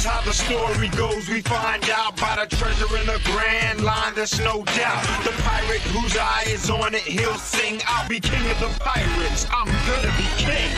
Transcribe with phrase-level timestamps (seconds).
[0.00, 1.28] is how the story goes.
[1.28, 4.14] We find out by the treasure in the grand line.
[4.14, 5.02] There's no doubt.
[5.24, 7.80] The pirate whose eye is on it, he'll sing.
[7.86, 9.46] I'll be king of the pirates.
[9.50, 10.70] I'm gonna be king.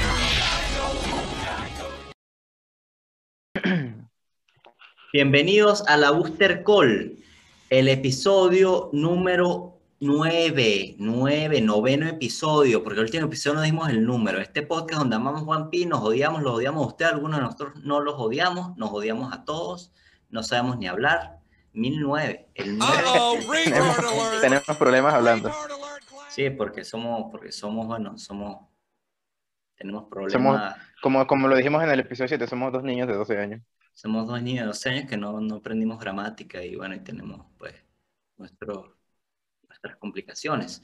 [5.12, 7.16] Bienvenidos a la Booster Call,
[7.70, 9.71] el episodio número
[10.04, 14.40] 9, 9, noveno episodio, porque el último episodio no dimos el número.
[14.40, 17.84] Este podcast donde amamos One Piece, nos odiamos, los odiamos a usted, algunos de nosotros
[17.84, 19.92] no los odiamos, nos odiamos a todos,
[20.28, 21.38] no sabemos ni hablar.
[21.74, 22.96] 1009, el 9.
[23.64, 25.52] tenemos, tenemos problemas hablando.
[26.30, 28.56] Sí, porque somos, porque somos, bueno, somos,
[29.76, 30.32] tenemos problemas.
[30.32, 30.60] Somos,
[31.00, 33.62] como, como lo dijimos en el episodio 7, somos dos niños de 12 años.
[33.92, 37.46] Somos dos niños de 12 años que no, no aprendimos gramática y bueno, y tenemos
[37.56, 37.76] pues
[38.36, 38.96] nuestro,
[39.82, 40.82] nuestras complicaciones.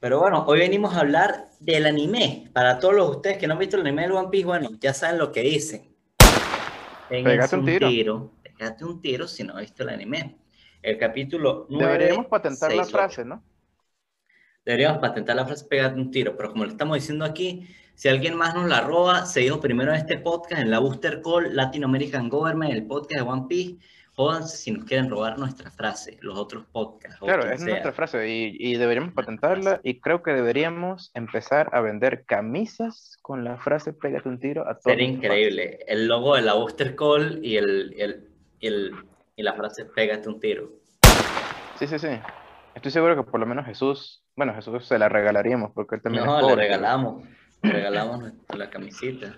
[0.00, 2.50] Pero bueno, hoy venimos a hablar del anime.
[2.52, 4.92] Para todos los ustedes que no han visto el anime del One Piece, bueno, ya
[4.92, 5.94] saben lo que dicen.
[7.08, 8.32] Pégate un tiro.
[8.42, 10.38] Pégate un tiro si no has visto el anime.
[10.82, 13.44] El capítulo 9, Deberíamos patentar la frase, ¿no?
[14.64, 18.36] Deberíamos patentar la frase pégate un tiro, pero como le estamos diciendo aquí, si alguien
[18.36, 21.84] más nos la roba, se dijo primero en este podcast, en la Booster Call Latin
[21.84, 23.76] American Government, el podcast de One Piece.
[24.14, 27.18] Jódanse si nos quieren robar nuestra frase, los otros podcasts.
[27.18, 32.24] Claro, es nuestra frase y, y, deberíamos patentarla y creo que deberíamos empezar a vender
[32.26, 34.82] camisas con la frase pégate un tiro a todos.
[34.84, 35.78] Sería increíble.
[35.86, 38.28] El logo de la Booster Call y, el, el,
[38.60, 38.92] el,
[39.34, 40.68] y la frase pégate un tiro.
[41.78, 42.08] Sí, sí, sí.
[42.74, 46.24] Estoy seguro que por lo menos Jesús, bueno, Jesús se la regalaríamos porque él también
[46.24, 46.56] no, es pobre.
[46.56, 47.24] le regalamos,
[47.62, 49.36] le regalamos la camisita.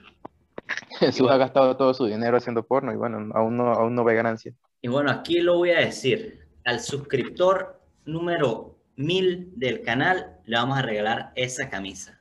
[1.00, 4.14] Jesús ha gastado todo su dinero haciendo porno y bueno, aún no, aún no ve
[4.14, 4.52] ganancia.
[4.84, 6.40] Y bueno, aquí lo voy a decir.
[6.66, 12.20] Al suscriptor número 1000 del canal le vamos a regalar esa camisa.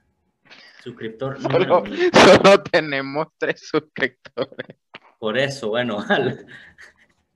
[0.82, 2.10] Suscriptor número Solo, 1000.
[2.14, 4.78] solo tenemos tres suscriptores.
[5.20, 6.46] Por eso, bueno, al-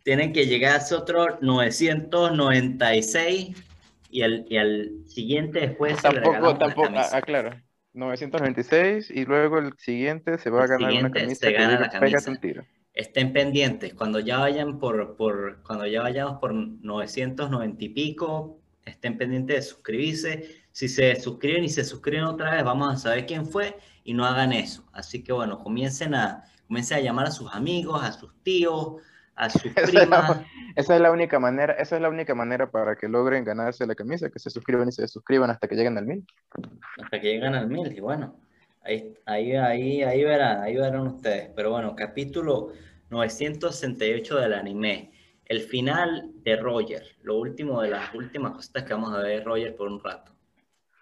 [0.06, 3.50] tienen que llegar a otro 996
[4.10, 7.10] y al, y al siguiente después se Tampoco, la tampoco, camisa.
[7.12, 7.50] ah, ah, claro.
[7.92, 11.68] 996 y luego el siguiente se va a El ganar una camisa se que gana
[11.72, 12.16] diga, la camisa.
[12.18, 12.64] "Pégate un tiro.
[12.98, 13.94] Estén pendientes.
[13.94, 19.62] Cuando ya vayan por, por, cuando ya vayamos por 990 y pico, estén pendientes de
[19.62, 20.62] suscribirse.
[20.72, 24.26] Si se suscriben y se suscriben otra vez, vamos a saber quién fue y no
[24.26, 24.84] hagan eso.
[24.94, 28.96] Así que bueno, comiencen a, comiencen a llamar a sus amigos, a sus tíos,
[29.36, 30.30] a sus Esa es primas.
[30.30, 33.86] la- Esa es la única manera, esa es la única manera para que logren ganarse
[33.88, 36.26] la camisa, que se suscriban y se suscriban hasta que lleguen al mil.
[37.04, 38.36] hasta que llegan al mil y bueno,
[38.88, 41.50] ahí, ahí, ahí, ahí verán, ahí verán ustedes.
[41.56, 42.72] Pero bueno, capítulo
[43.10, 45.12] 968 del anime,
[45.46, 49.44] el final de Roger, lo último de las últimas cositas que vamos a ver de
[49.44, 50.34] Roger por un rato.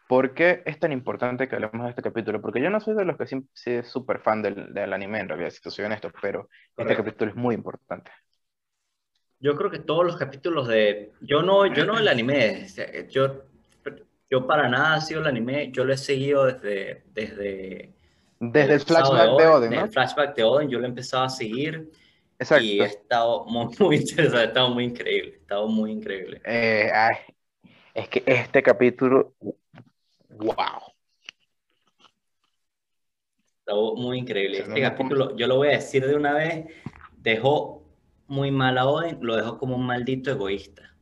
[0.08, 2.40] ¿Por qué es tan importante que hablemos de este capítulo?
[2.40, 5.20] Porque yo no soy de los que sí, sí es súper fan del, del anime,
[5.20, 7.04] en realidad, si te soy honesto, pero este Correcto.
[7.04, 8.12] capítulo es muy importante.
[9.40, 11.12] Yo creo que todos los capítulos de...
[11.22, 12.68] Yo no, yo no el anime,
[13.10, 13.46] yo,
[14.30, 17.04] yo para nada he sido el anime, yo lo he seguido desde...
[17.14, 17.94] desde
[18.40, 19.86] Desde el flashback de Oden, desde ¿no?
[19.86, 21.92] El flashback de Oden, yo lo he empezado a seguir
[22.40, 22.64] Exacto.
[22.66, 26.42] y he estado muy, muy interesante, ha estado muy increíble, ha estado muy increíble.
[26.46, 27.16] Eh, ay,
[27.94, 29.34] es que este capítulo,
[30.30, 30.56] wow.
[33.60, 34.60] Estuvo muy increíble.
[34.60, 36.68] Este no capítulo, yo lo voy a decir de una vez,
[37.18, 37.84] dejó
[38.28, 40.95] muy mal a Oden, lo dejó como un maldito egoísta.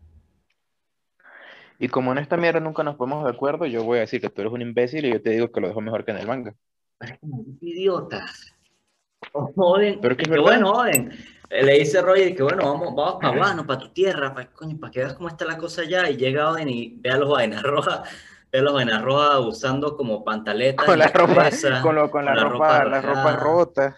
[1.84, 4.30] Y como en esta mierda nunca nos ponemos de acuerdo, yo voy a decir que
[4.30, 6.26] tú eres un imbécil y yo te digo que lo dejo mejor que en el
[6.26, 6.56] manga.
[6.98, 8.26] Parece como un idiota.
[9.34, 11.12] Oden, Pero que es bueno, Oden.
[11.50, 14.80] eh, Le dice Roger que bueno, vamos, vamos para Wano, para tu tierra, para, coño,
[14.80, 16.10] para que veas cómo está la cosa allá.
[16.10, 18.10] Y llega Oden y ve a los vainas rojas,
[18.50, 20.86] ve a los vainas rojas usando como pantaletas.
[20.86, 23.98] Con la ropa, cabeza, con, lo- con la ropa, la ropa rota.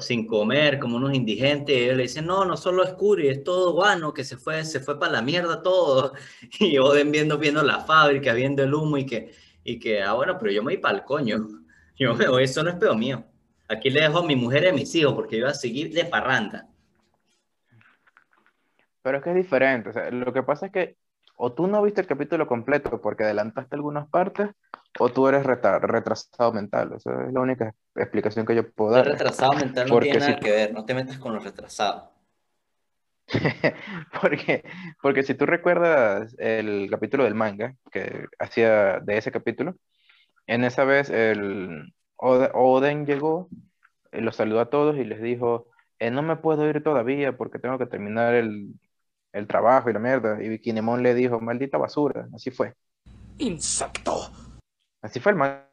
[0.00, 3.44] Sin comer, como unos indigentes, y ellos le dicen, no, no solo es Curi, es
[3.44, 6.12] todo guano, que se fue, se fue para la mierda todo,
[6.60, 9.32] y Oden viendo, viendo la fábrica, viendo el humo, y que,
[9.64, 11.46] y que, ah, bueno, pero yo me voy para el coño,
[11.98, 13.24] yo me voy, eso no es pedo mío,
[13.68, 15.92] aquí le dejo a mi mujer y a mis hijos, porque yo voy a seguir
[15.92, 16.66] de parranda,
[19.02, 19.88] Pero es que es diferente.
[19.88, 20.96] O sea, lo que pasa es que
[21.42, 24.50] o tú no viste el capítulo completo porque adelantaste algunas partes,
[24.98, 26.92] o tú eres retrasado mental.
[26.96, 29.12] Esa es la única explicación que yo puedo el dar.
[29.12, 32.04] retrasado mental no Porque tiene nada si- que ver, no te metas con los retrasados,
[34.20, 34.64] porque,
[35.00, 39.76] porque si tú recuerdas el capítulo del manga que hacía de ese capítulo,
[40.46, 43.48] en esa vez el Ode- Oden llegó,
[44.12, 45.68] eh, los saludó a todos y les dijo,
[46.00, 48.74] "Eh, no me puedo ir todavía porque tengo que terminar el,
[49.32, 50.42] el trabajo y la mierda.
[50.42, 52.28] Y Kinemon le dijo, maldita basura.
[52.34, 52.74] Así fue.
[53.38, 54.30] Insecto.
[55.02, 55.66] Así fue el manga.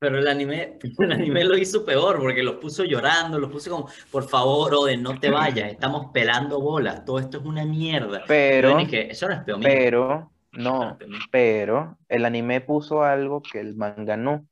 [0.00, 3.88] Pero el anime, el anime lo hizo peor porque los puso llorando, los puso como,
[4.10, 8.22] por favor, Oden, no te vayas, estamos pelando bolas, todo esto es una mierda.
[8.28, 13.58] Pero, dije, eso no es peor pero, no es pero el anime puso algo que
[13.58, 14.46] el manga no.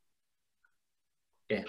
[1.49, 1.65] ¿Qué?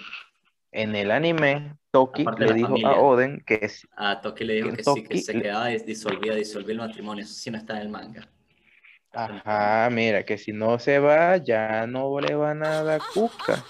[0.72, 2.88] En el anime, Toki le dijo familia.
[2.88, 6.34] a Oden que es- A Toki le dijo Que que sí, que se quedaba disolvía,
[6.34, 8.28] disolvía el matrimonio, eso sí no está en el manga.
[9.18, 13.64] Ajá, mira, que si no se va, ya no le van a dar cuca.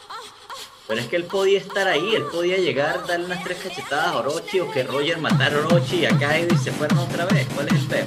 [0.87, 4.19] Pero es que él podía estar ahí, él podía llegar, darle unas tres cachetadas a
[4.19, 7.49] Orochi o que Roger matara a Orochi y a Kaido y se fueran otra vez.
[7.55, 8.06] ¿Cuál es el peo?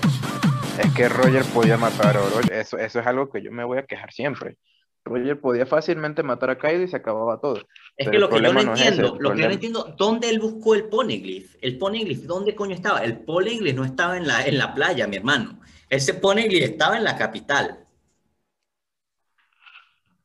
[0.83, 3.79] Es que Roger podía matar a Orochi, eso, eso es algo que yo me voy
[3.79, 4.57] a quejar siempre.
[5.03, 7.57] Roger podía fácilmente matar a Kaido y se acababa todo.
[7.97, 9.95] Es Pero que lo que yo no es entiendo, el lo que yo no entiendo,
[9.97, 11.55] ¿dónde él buscó el poneglyph?
[11.61, 13.03] El poneglyph, ¿dónde coño estaba?
[13.03, 15.59] El poneglyph no estaba en la, en la playa, mi hermano.
[15.89, 17.80] Ese poneglyph estaba en la capital.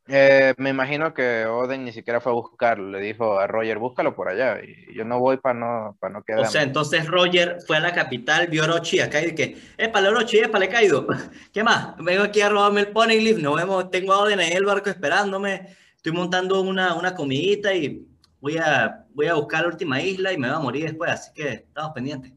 [0.08, 4.14] Eh, me imagino que Oden ni siquiera fue a buscarlo, le dijo a Roger, búscalo
[4.14, 6.46] por allá, y yo no voy para no, para no O quedarme.
[6.46, 10.08] sea, entonces Roger fue a la capital, vio a Orochi, a Kaido y que, épale
[10.08, 11.08] Orochi, épale Kaido,
[11.52, 11.96] ¿qué más?
[11.98, 15.76] Vengo aquí a robarme el poneglyph, nos vemos, tengo a Oden en el barco esperándome,
[15.96, 18.06] estoy montando una, una comidita y
[18.40, 21.32] voy a, voy a buscar la última isla y me voy a morir después, así
[21.34, 22.32] que estamos pendientes.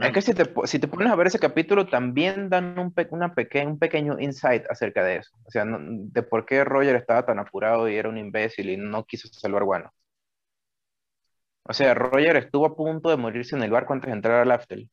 [0.00, 3.08] Es que si te, si te pones a ver ese capítulo, también dan un, pe-
[3.10, 5.30] una peque- un pequeño insight acerca de eso.
[5.44, 8.76] O sea, no- de por qué Roger estaba tan apurado y era un imbécil y
[8.78, 9.92] no quiso salvar a Wano.
[11.64, 14.50] O sea, Roger estuvo a punto de morirse en el barco antes de entrar al
[14.52, 14.86] After.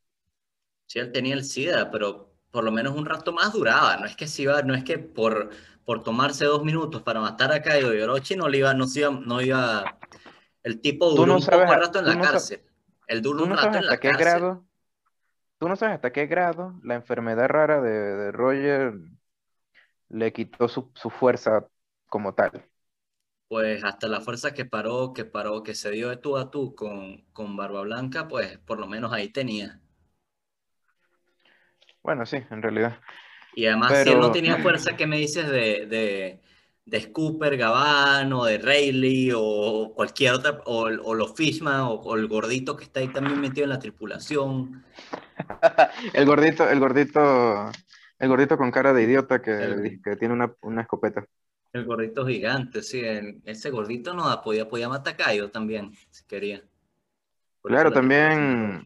[0.85, 3.97] Sí, él tenía el SIDA, pero por lo menos un rato más duraba.
[3.97, 5.49] No es que se iba, no es que por,
[5.85, 9.01] por tomarse dos minutos para matar a Kaido y Orochi no le iba, no se
[9.01, 9.99] iba, no iba.
[10.63, 12.61] El tipo duró no un sabes poco rato en la no cárcel.
[13.07, 14.43] Él duró ¿Tú un rato en la cárcel.
[14.43, 14.66] grado?
[15.59, 18.93] ¿Tú no sabes hasta qué grado la enfermedad rara de, de Roger
[20.09, 21.67] le quitó su, su fuerza
[22.07, 22.65] como tal?
[23.49, 26.75] Pues hasta la fuerza que paró, que paró, que se dio de tú a tú
[26.75, 29.81] con, con Barba Blanca, pues por lo menos ahí tenía.
[32.03, 32.97] Bueno, sí, en realidad.
[33.53, 36.41] Y además, si él no tenía fuerza, ¿qué me dices de, de,
[36.87, 42.15] de Scooper, Gabán, o de Rayleigh, o cualquier otra, o, o los Fishman, o, o
[42.15, 44.83] el gordito que está ahí también metido en la tripulación?
[46.13, 47.69] El gordito, el gordito,
[48.19, 51.25] el gordito con cara de idiota que, El- que tiene una, una escopeta.
[51.73, 56.63] El gordito gigante, sí, el- ese gordito no podía, podía matar a también, si quería.
[57.61, 58.85] Por Claro, también,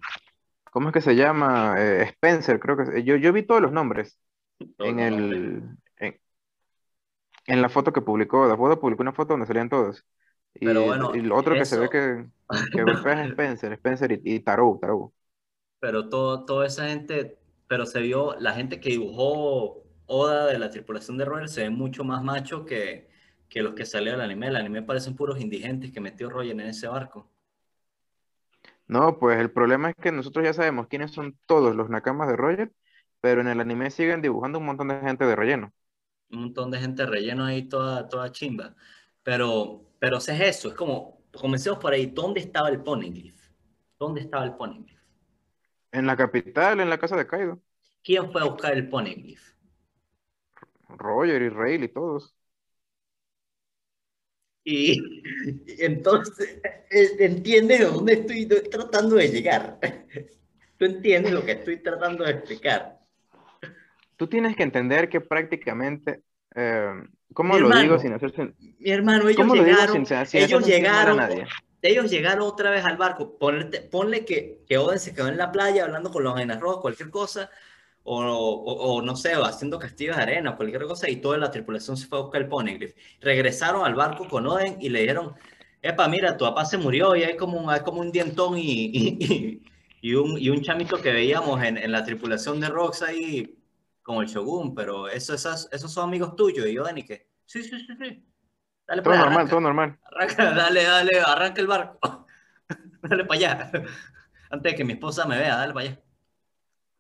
[0.71, 1.75] ¿cómo es que se llama?
[1.77, 4.19] Eh, Spencer, creo que yo, yo vi todos los nombres
[4.80, 5.63] en el nombres.
[7.45, 10.05] En, la foto que publicó, la foto publicó una foto donde salían todos.
[10.53, 12.25] Y, Pero bueno, y lo otro que se ve que,
[12.71, 15.13] que golpea es Spencer, Spencer y, y Tarou, Tarou.
[15.79, 19.81] Pero todo, toda esa gente, pero se vio, la gente que dibujó
[20.13, 23.09] Oda de la tripulación de Roger se ve mucho más macho que,
[23.47, 24.47] que los que salieron del anime.
[24.47, 27.31] El anime parecen puros indigentes que metió Roger en ese barco.
[28.87, 32.35] No, pues el problema es que nosotros ya sabemos quiénes son todos los nakamas de
[32.35, 32.73] Roger,
[33.21, 35.71] pero en el anime siguen dibujando un montón de gente de relleno.
[36.31, 38.75] Un montón de gente relleno ahí, toda, toda chimba.
[39.24, 40.69] Pero, pero ¿qué es eso?
[40.69, 42.07] Es como, comencemos por ahí.
[42.07, 43.39] ¿Dónde estaba el Poneglyph?
[44.00, 45.00] ¿Dónde estaba el Poneglyph?
[45.94, 47.62] En la capital, en la casa de Kaido,
[48.04, 49.42] ¿Quién fue a buscar el Poneglyph?
[50.89, 52.36] Roger y Rayleigh y todos.
[54.63, 55.01] Y,
[55.66, 56.60] y entonces,
[56.92, 59.80] eh, ¿entiendes de dónde estoy tratando de llegar?
[60.78, 63.00] ¿Tú entiendes lo que estoy tratando de explicar?
[64.21, 66.21] Tú tienes que entender que prácticamente,
[66.56, 66.92] eh,
[67.33, 69.87] ¿cómo Mi lo hermano, digo sin hacer sen- Mi hermano, ellos ¿Cómo lo digo llegaron,
[69.87, 71.56] sin, sin ellos mal a llegaron, nadie?
[71.81, 73.37] ellos llegaron otra vez al barco.
[73.40, 76.81] Ponerte- ponle que, que Oden se quedó en la playa hablando con los enanos rojos,
[76.81, 77.49] cualquier cosa,
[78.04, 81.51] o, o- o no sé, o haciendo castillos de arena, cualquier cosa, y toda la
[81.51, 82.95] tripulación se fue a buscar el Poneglyph.
[83.21, 85.33] Regresaron al barco con Oden y le dijeron,
[85.81, 88.61] epa, mira, tu papá se murió y hay como un, hay como un dientón y,
[88.94, 89.63] y, y-
[90.01, 93.56] y un, y un chamito que veíamos en, en la tripulación de Rox ahí,
[94.03, 96.67] como el Shogun, pero eso, esas, esos son amigos tuyos.
[96.67, 97.27] Y Oden, ¿y qué?
[97.45, 98.25] Sí, sí, sí, sí.
[98.87, 99.49] Dale, Todo normal, arranca.
[99.49, 99.99] todo normal.
[100.03, 102.27] Arranca, dale, dale, arranca el barco.
[103.01, 103.71] dale para allá.
[104.51, 106.01] Antes de que mi esposa me vea, dale para allá.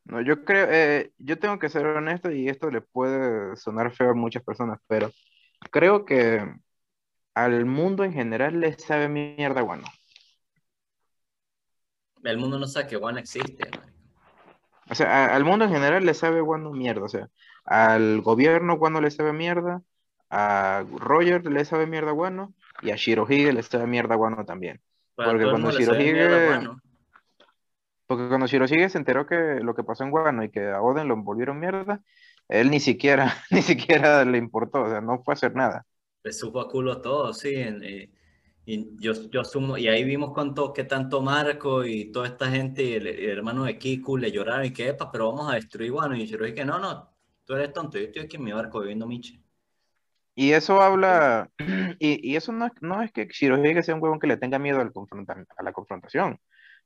[0.05, 4.11] No, yo creo, eh, yo tengo que ser honesto y esto le puede sonar feo
[4.11, 5.11] a muchas personas, pero
[5.71, 6.43] creo que
[7.35, 9.83] al mundo en general le sabe mierda bueno.
[12.23, 13.69] El mundo no sabe que One existe.
[14.91, 17.05] O sea, a- al mundo en general le sabe Wano mierda.
[17.05, 17.29] O sea,
[17.65, 19.81] al gobierno Wano le sabe mierda,
[20.29, 24.81] a Roger le sabe mierda Wano y a Shirohige le sabe mierda Wano también.
[25.15, 26.69] Porque cuando Shirohige-.
[28.07, 31.07] Porque cuando Shirohige se enteró que lo que pasó en Wano y que a Oden
[31.07, 32.01] lo volvieron mierda,
[32.49, 35.85] él ni siquiera, ni siquiera le importó, o sea, no fue a hacer nada.
[36.23, 37.55] Le supo a culo todo, sí.
[37.55, 38.09] en- eh,
[38.73, 42.81] y yo, yo asumo, y ahí vimos cuánto, qué tanto Marco y toda esta gente,
[42.81, 45.91] y el, el hermano de Kiku le lloraron y que, epa, pero vamos a destruir
[45.91, 46.15] Wano.
[46.15, 47.13] Y yo dije, no, no,
[47.43, 49.41] tú eres tonto, yo estoy aquí en mi barco viviendo Miche.
[50.35, 51.51] Y eso habla,
[51.99, 54.57] y, y eso no es, no es que Shirohige sea un huevón que le tenga
[54.57, 54.93] miedo al
[55.57, 56.39] a la confrontación,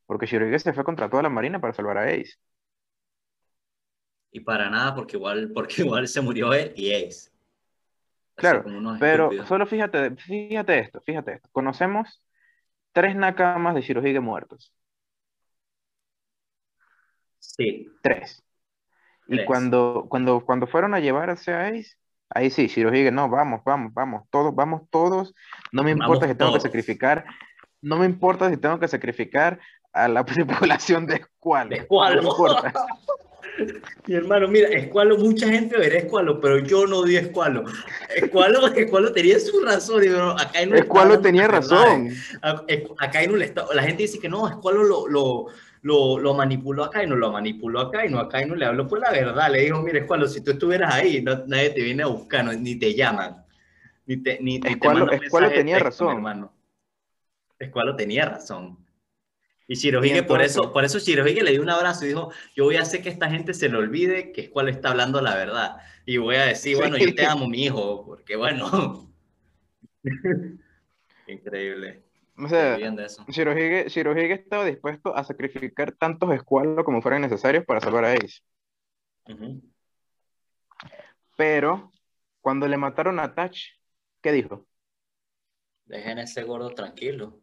[0.08, 2.34] porque Shirohige se fue contra toda la marina para salvar a Ace.
[4.32, 7.35] Y para nada, porque igual, porque igual se murió él y Ace.
[8.36, 8.64] Claro,
[9.00, 9.48] Pero estúpidos.
[9.48, 11.50] solo fíjate, fíjate esto, fíjate esto.
[11.52, 12.22] Conocemos
[12.92, 14.74] tres nakamas de Shirohige muertos.
[17.40, 18.44] Sí, Tres.
[19.28, 19.48] Y Tres.
[19.48, 21.96] cuando, cuando, cuando fueron a llevarse a Ace,
[22.30, 25.34] ahí sí, Shirohige, no, vamos, vamos, vamos, todos, vamos todos.
[25.72, 27.26] No me Vamos importa si tengo que sacrificar,
[27.82, 29.60] no me importa si tengo que sacrificar
[29.94, 31.70] a la tripulación de Squall.
[31.70, 32.16] de Escualo.
[32.18, 32.74] No me importa.
[34.08, 37.64] Mi hermano, mira, Escualo, mucha gente verá Escualo, pero yo no di Escualo.
[38.16, 40.04] Escualo, Escualo tenía su razón,
[40.40, 42.10] acá está Squall dando tenía razón.
[43.00, 45.46] Acá no le está, la gente dice que no, Escualo lo, lo,
[45.82, 48.66] lo, lo manipuló acá y no lo manipuló acá y no acá y no le
[48.66, 49.50] habló por la verdad.
[49.52, 52.54] Le dijo, mira, Escualo, si tú estuvieras ahí, no- nadie te viene a buscar, no-
[52.54, 53.44] ni te llaman.
[54.06, 56.16] Ni te, ni, ni te Escualo- Escualo de tenía texto, razón.
[56.18, 56.54] hermano.
[57.58, 58.78] Escualo tenía razón.
[59.68, 62.32] Y Shirohige, Y por entonces- eso, por eso Shirohige le dio un abrazo y dijo,
[62.56, 65.36] yo voy a hacer que esta gente se le olvide que Escualo está hablando la
[65.36, 65.78] verdad.
[66.06, 66.80] Y voy a decir, Sí.
[66.82, 69.12] bueno, yo te amo, mi hijo, porque bueno.
[71.28, 72.04] Increíble.
[72.38, 73.26] O sea, eso.
[73.28, 78.42] Shirohige, Shirohige estaba dispuesto a sacrificar tantos escualos como fueran necesarios para salvar a Ace.
[81.38, 81.92] Pero
[82.42, 83.60] cuando le mataron a Touch,
[84.22, 84.68] ¿qué dijo?
[85.86, 87.42] Dejen ese gordo tranquilo.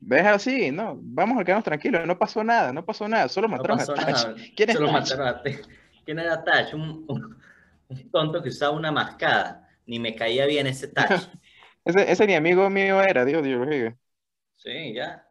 [0.00, 0.70] ¿Ves así?
[0.70, 4.34] No, vamos a quedarnos tranquilos, no pasó nada, no pasó nada, solo mataron a nada.
[4.56, 4.94] ¿Quién es Se lo Touch?
[4.94, 5.60] mataron a Te-
[6.04, 6.74] ¿Quién era Touch?
[6.74, 7.36] Un, un-
[7.88, 9.68] un tonto que usaba una mascada.
[9.86, 11.10] Ni me caía bien ese Touch.
[11.84, 13.96] Ese, ese ni amigo mío era, dijo Shirohige.
[14.56, 15.26] Sí, ya.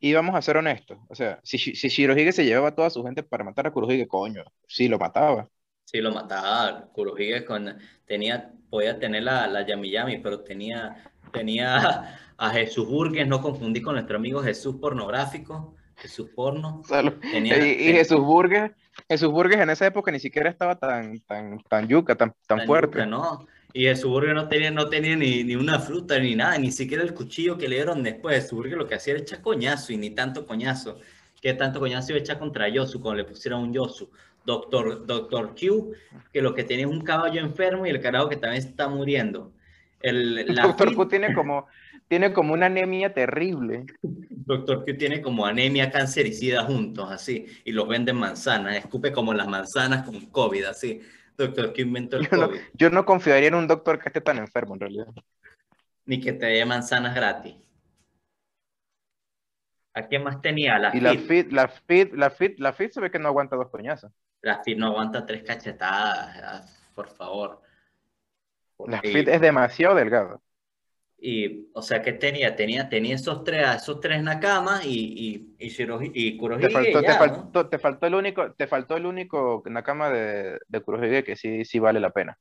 [0.00, 3.02] Y vamos a ser honestos, o sea, si, si Shirohige se llevaba a toda su
[3.04, 5.50] gente para matar a Kurohige, coño, sí lo mataba.
[5.84, 6.90] Sí, lo mataba.
[6.92, 13.26] Kurohige con, tenía, podía tener la, la Yami Yami, pero tenía, tenía a Jesús Burgues,
[13.26, 16.82] no confundí con nuestro amigo Jesús pornográfico, Jesús porno.
[17.30, 18.72] Tenía, y, y Jesús Burgues,
[19.08, 22.66] Jesús Burgues en esa época ni siquiera estaba tan, tan, tan yuca, tan, tan tan
[22.66, 22.98] fuerte.
[22.98, 23.46] yuca, ¿no?
[23.72, 27.02] Y Jesús Burgues no tenía, no tenía ni, ni una fruta ni nada, ni siquiera
[27.02, 28.36] el cuchillo que le dieron después.
[28.36, 30.98] Jesús Burgues lo que hacía era echar coñazo y ni tanto coñazo.
[31.40, 34.10] ¿Qué tanto coñazo iba a echar contra Yosu cuando le pusieron un Yosu?
[34.44, 35.92] Doctor, Doctor Q,
[36.32, 39.52] que lo que tenía es un caballo enfermo y el carajo que también está muriendo.
[40.00, 41.66] El, la Doctor Q tiene como,
[42.08, 43.86] tiene como una anemia terrible.
[44.02, 49.48] Doctor Q tiene como anemia cancericida juntos, así, y los venden manzanas, escupe como las
[49.48, 51.00] manzanas con COVID, así.
[51.36, 54.20] Doctor Q inventó el Yo no, COVID, yo no confiaría en un doctor que esté
[54.20, 55.06] tan enfermo en realidad.
[56.06, 57.54] ni que te dé manzanas gratis.
[59.94, 60.78] ¿A qué más tenía?
[60.78, 61.20] La Y la Fit.
[61.26, 64.12] fit, la fit, la fit, la fit se ve que no aguanta dos coñazos.
[64.42, 66.60] La Fit no aguanta tres cachetadas, ah,
[66.94, 67.62] por favor.
[68.84, 70.40] La fit es demasiado delgada.
[71.18, 72.54] Y, o sea, ¿qué tenía?
[72.56, 77.04] Tenía, tenía esos tres, esos tres nakamas y, y, y, Shirohi- y Te Kurohige faltó,
[77.04, 81.36] te faltó, te faltó el único, te faltó el único Nakama de, de Kurohige que
[81.36, 82.38] sí, sí vale la pena.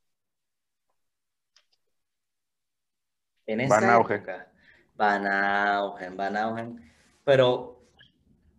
[3.47, 4.23] En Van esa Augen.
[4.23, 4.51] época.
[4.95, 6.91] Van Augen, Van Augen.
[7.23, 7.81] Pero,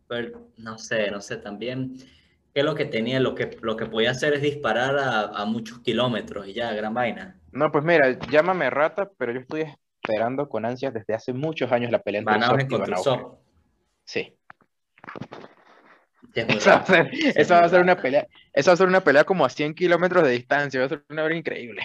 [0.09, 1.97] pero, no sé, no sé, también,
[2.55, 3.21] ¿qué es lo que tenía?
[3.21, 6.95] Lo que, lo que podía hacer es disparar a, a muchos kilómetros y ya, gran
[6.95, 7.41] vaina.
[7.57, 9.65] No, pues mira, llámame rata, pero yo estoy
[10.03, 12.93] esperando con ansias desde hace muchos años la pelea entre Augen y.
[12.93, 13.41] Usopp.
[14.05, 14.37] Sí.
[16.35, 18.89] Esa va, a ser, Sí, esa va a ser una pelea, esa va a ser
[18.89, 21.83] una pelea como a 100 kilómetros de distancia, va a ser una pelea increíble.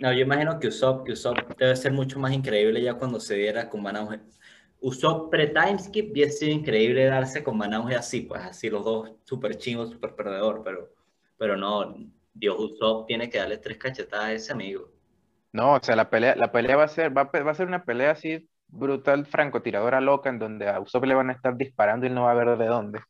[0.00, 3.36] No, yo imagino que Usopp, que Usopp debe ser mucho más increíble ya cuando se
[3.36, 4.22] diera con Van Augen.
[4.80, 9.56] Usopp pre-timeskip hubiera sido increíble darse con Van Augen así, pues así los dos súper
[9.56, 10.92] chingos, súper perdedor, pero,
[11.38, 11.96] pero no,
[12.34, 14.95] Dios Usopp tiene que darle tres cachetadas a ese amigo.
[15.58, 17.54] No, o sea, la pelea, la pelea va a ser, va a, pe- va a
[17.54, 21.56] ser una pelea así brutal, francotiradora loca, en donde a Usopp le van a estar
[21.56, 23.00] disparando y no va a ver de dónde.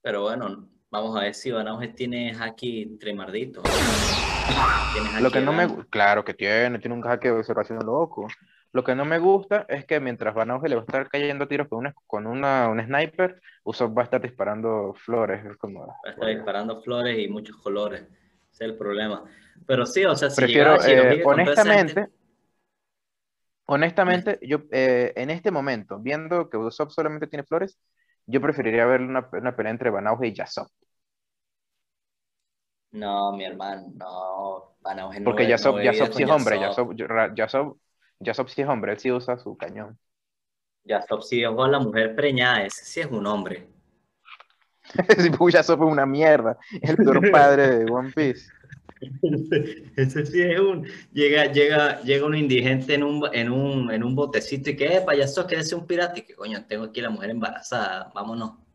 [0.00, 3.74] Pero bueno, vamos a ver si Van Augen tiene haki tremardito.
[5.16, 8.28] Lo que no me, claro que tiene, tiene un jaque de observación loco.
[8.72, 11.44] Lo que no me gusta es que mientras Van Auge le va a estar cayendo
[11.44, 15.44] a tiros con una, con una, un sniper, Usopp va a estar disparando flores.
[15.44, 18.06] Es como, Va a estar disparando flores y muchos colores.
[18.56, 19.22] Es el problema.
[19.66, 22.08] Pero sí, o sea, si Prefiero, llegaba eh, honestamente,
[23.66, 27.78] honestamente, yo eh, en este momento, viendo que Usopp solamente tiene flores,
[28.24, 30.68] yo preferiría ver una, una pelea entre Van Auge y Yasop.
[32.92, 34.76] No, mi hermano, no.
[34.80, 36.94] Van a Porque no, Yasop, no Yasop sí es hombre, Yasop.
[37.34, 37.76] Yasop,
[38.20, 39.98] Yasop, sí es hombre, él sí usa su cañón.
[40.84, 43.68] Yasop sí a la mujer preñada, ese sí es un hombre.
[45.50, 48.50] Yasop es una mierda, es el peor padre de One Piece.
[49.96, 50.86] Ese sí es un.
[51.12, 55.14] Llega, llega, llega un indigente en un, en un, en un botecito y que, epa,
[55.14, 56.18] Yasop, ¿quieres ser un pirata?
[56.18, 58.52] Y que, coño, tengo aquí la mujer embarazada, vámonos.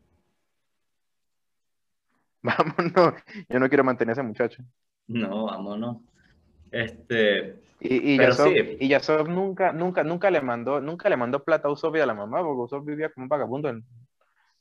[2.44, 4.64] Vámonos, yo no quiero mantener a ese muchacho.
[5.06, 5.98] No, vámonos.
[6.72, 7.54] Este.
[7.78, 8.76] Y, y, Yasop, sí.
[8.80, 12.14] y nunca, nunca, nunca le mandó, nunca le mandó plata a Usopp y a la
[12.14, 13.84] mamá, porque Usopp vivía como un vagabundo en,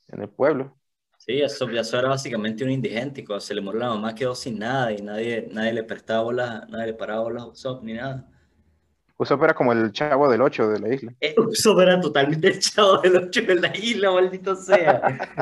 [0.10, 0.77] en el pueblo.
[1.24, 4.58] Sí, Yasop, Yasop era básicamente un indigente cuando se le murió la mamá quedó sin
[4.58, 8.28] nada y nadie, nadie le prestaba bolas, nadie le paraba bolas a Usopp ni nada.
[9.18, 11.13] Usopp era como el chavo del 8 de la isla.
[11.22, 15.00] Eh, Usopp era totalmente el chavo del 8 de la isla, maldito sea.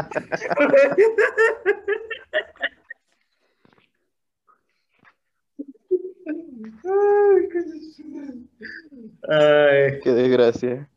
[9.28, 10.90] Ay, Qué desgracia.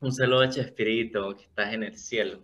[0.00, 2.40] un saludo a Chespirito, que estás en el cielo.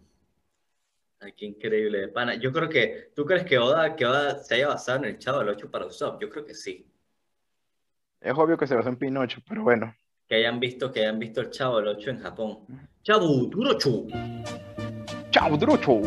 [1.26, 2.36] Ay, qué increíble de pana.
[2.36, 5.40] Yo creo que, ¿tú crees que Oda, que Oda se haya basado en el chavo
[5.40, 6.22] del 8 para Usopp?
[6.22, 6.86] Yo creo que sí.
[8.20, 9.92] Es obvio que se basó en Pinocho, pero bueno.
[10.28, 12.58] Que hayan visto, que hayan visto el chavo del 8 en Japón.
[13.02, 14.06] Chavo Durochu.
[15.30, 16.00] ¡Chao, Drucho!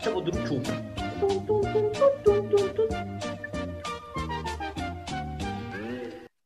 [0.00, 0.62] Chavo Durochu.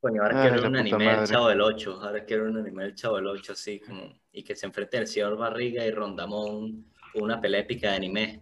[0.02, 1.26] Coño, ahora Ay, quiero la un anime del madre.
[1.28, 2.00] Chavo del 8.
[2.02, 4.18] Ahora quiero un anime del Chavo del 8, así como.
[4.32, 6.86] Y que se enfrente el señor Barriga y Rondamón.
[7.14, 8.40] Una pelea épica de anime.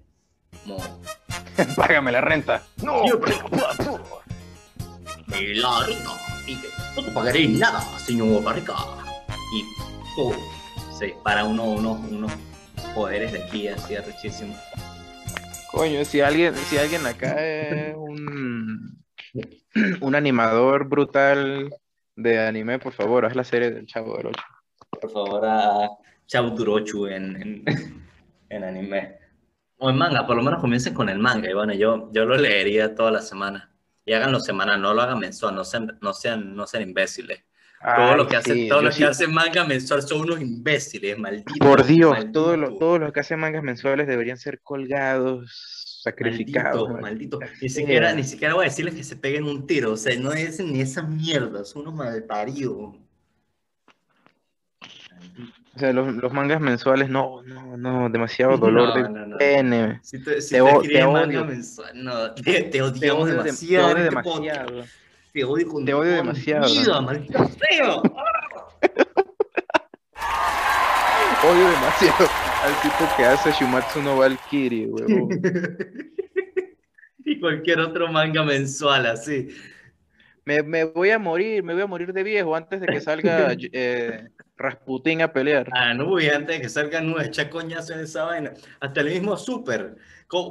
[0.63, 0.79] Como.
[1.77, 2.63] Págame la renta.
[2.83, 3.05] ¡No!
[5.39, 6.11] Y la rica.
[6.47, 8.75] Y que no te pagaré nada, señor Barriga.
[9.55, 9.65] Y.
[10.17, 10.35] ¡pum!
[11.01, 12.31] se dispara uno, uno, unos
[12.95, 14.59] poderes de aquí así arrechísimos.
[15.73, 19.03] Coño, si alguien, si alguien acá es un,
[20.01, 21.71] un animador brutal
[22.17, 24.43] de anime, por favor, haz la serie del Chavo del 8.
[25.01, 25.89] Por favor, a
[26.27, 28.10] Chavo Durochu en, en,
[28.51, 29.19] en anime.
[29.79, 31.49] O en manga, por lo menos comiencen con el manga.
[31.49, 33.73] Y bueno, yo, yo lo leería toda la semana.
[34.05, 37.43] Y háganlo semanal, no lo hagan mensual, no sean, no sean, no sean imbéciles.
[37.97, 41.19] Todo lo que hacen, sí, todos los sí- que hacen manga mensual son unos imbéciles,
[41.19, 41.57] malditos.
[41.59, 46.91] Por Dios, malditos, todos los, todos los que hacen mangas mensuales deberían ser colgados, sacrificados.
[46.91, 47.59] Maldito, maldita maldito.
[47.63, 49.93] Ni siquiera, ni siquiera voy a decirles que se peguen un tiro.
[49.93, 52.97] O sea, no dicen ni esa mierda, son unos malparidos.
[55.73, 55.77] Maldito.
[55.77, 60.01] O sea, los, los mangas mensuales, no, no, no, demasiado dolor No, de no, pene.
[60.03, 61.45] Si te, si Te te, te odio.
[61.45, 63.93] mensual, no, te, te odiamos odio, de- te demasiado.
[63.95, 64.85] odio demasiado.
[65.33, 66.67] Te odio con Te odio demasiado.
[66.69, 67.95] vida, maldita sea.
[71.43, 72.29] Odio demasiado
[72.65, 75.29] al tipo que hace Shumatsu no Valkyrie, huevón.
[77.25, 79.49] y cualquier otro manga mensual así.
[80.45, 83.55] Me, me voy a morir, me voy a morir de viejo antes de que salga
[83.73, 84.29] eh,
[84.61, 85.69] Rasputín a pelear.
[85.73, 88.53] Ah, no, y antes de que salgan nueve, echa coñazo en esa vaina.
[88.79, 89.97] Hasta el mismo Super.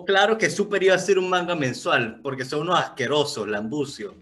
[0.06, 4.13] Claro que Super iba a ser un manga mensual, porque son unos asquerosos, lambucios,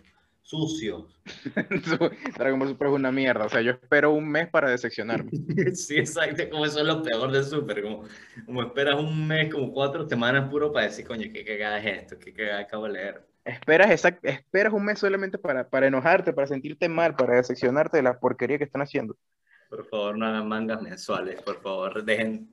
[0.43, 1.05] sucios.
[2.37, 5.31] Dragon Ball Super es una mierda, o sea, yo espero un mes para decepcionarme.
[5.73, 7.81] Sí, exacto, como eso es lo peor de Super.
[7.81, 8.03] Como,
[8.45, 12.19] como esperas un mes, como cuatro semanas puro para decir, coño, qué cagada es esto,
[12.19, 13.27] qué cagada acabo de leer.
[13.45, 18.03] Esperas, exact- esperas un mes solamente para, para enojarte, para sentirte mal, para decepcionarte de
[18.03, 19.15] la porquería que están haciendo.
[19.69, 22.49] Por favor, no hagan mangas mensuales, por favor, dejen,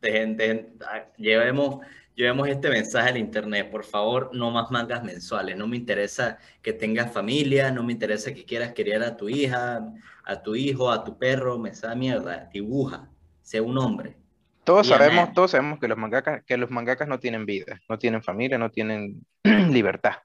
[0.00, 1.84] dejen, dejen, ah, llevemos,
[2.14, 6.72] llevemos este mensaje al internet, por favor, no más mangas mensuales, no me interesa que
[6.72, 9.92] tengas familia, no me interesa que quieras criar a tu hija,
[10.24, 13.10] a tu hijo, a tu perro, me da mierda, dibuja,
[13.42, 14.16] sé un hombre.
[14.64, 18.22] Todos sabemos, todos sabemos que los mangakas, que los mangakas no tienen vida, no tienen
[18.22, 19.24] familia, no tienen
[19.70, 20.16] libertad.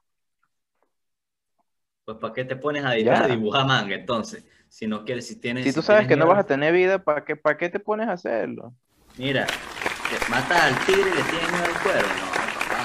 [2.04, 4.44] Pues ¿para qué te pones a dibujar, dibujar manga entonces?
[4.74, 5.62] Si no quieres, si tienes...
[5.62, 7.78] Si tú si sabes que no vas a tener vida, ¿para qué, para qué te
[7.78, 8.74] pones a hacerlo?
[9.16, 12.26] Mira, te matas al tigre y le tienes miedo al cuero, no,
[12.58, 12.82] papá.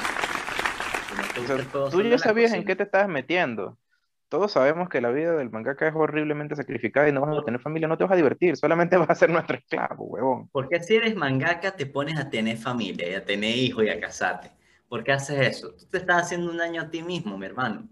[1.18, 3.80] No O sea, tú ya sabías en qué te estabas metiendo.
[4.28, 7.60] Todos sabemos que la vida del mangaka es horriblemente sacrificada y no vas a tener
[7.60, 10.48] familia, no te vas a divertir, solamente vas a ser nuestro esclavo, huevón.
[10.50, 13.90] ¿Por qué si eres mangaka te pones a tener familia y a tener hijos y
[13.90, 14.52] a casarte?
[14.88, 15.74] ¿Por qué haces eso?
[15.74, 17.90] Tú te estás haciendo un daño a ti mismo, mi hermano.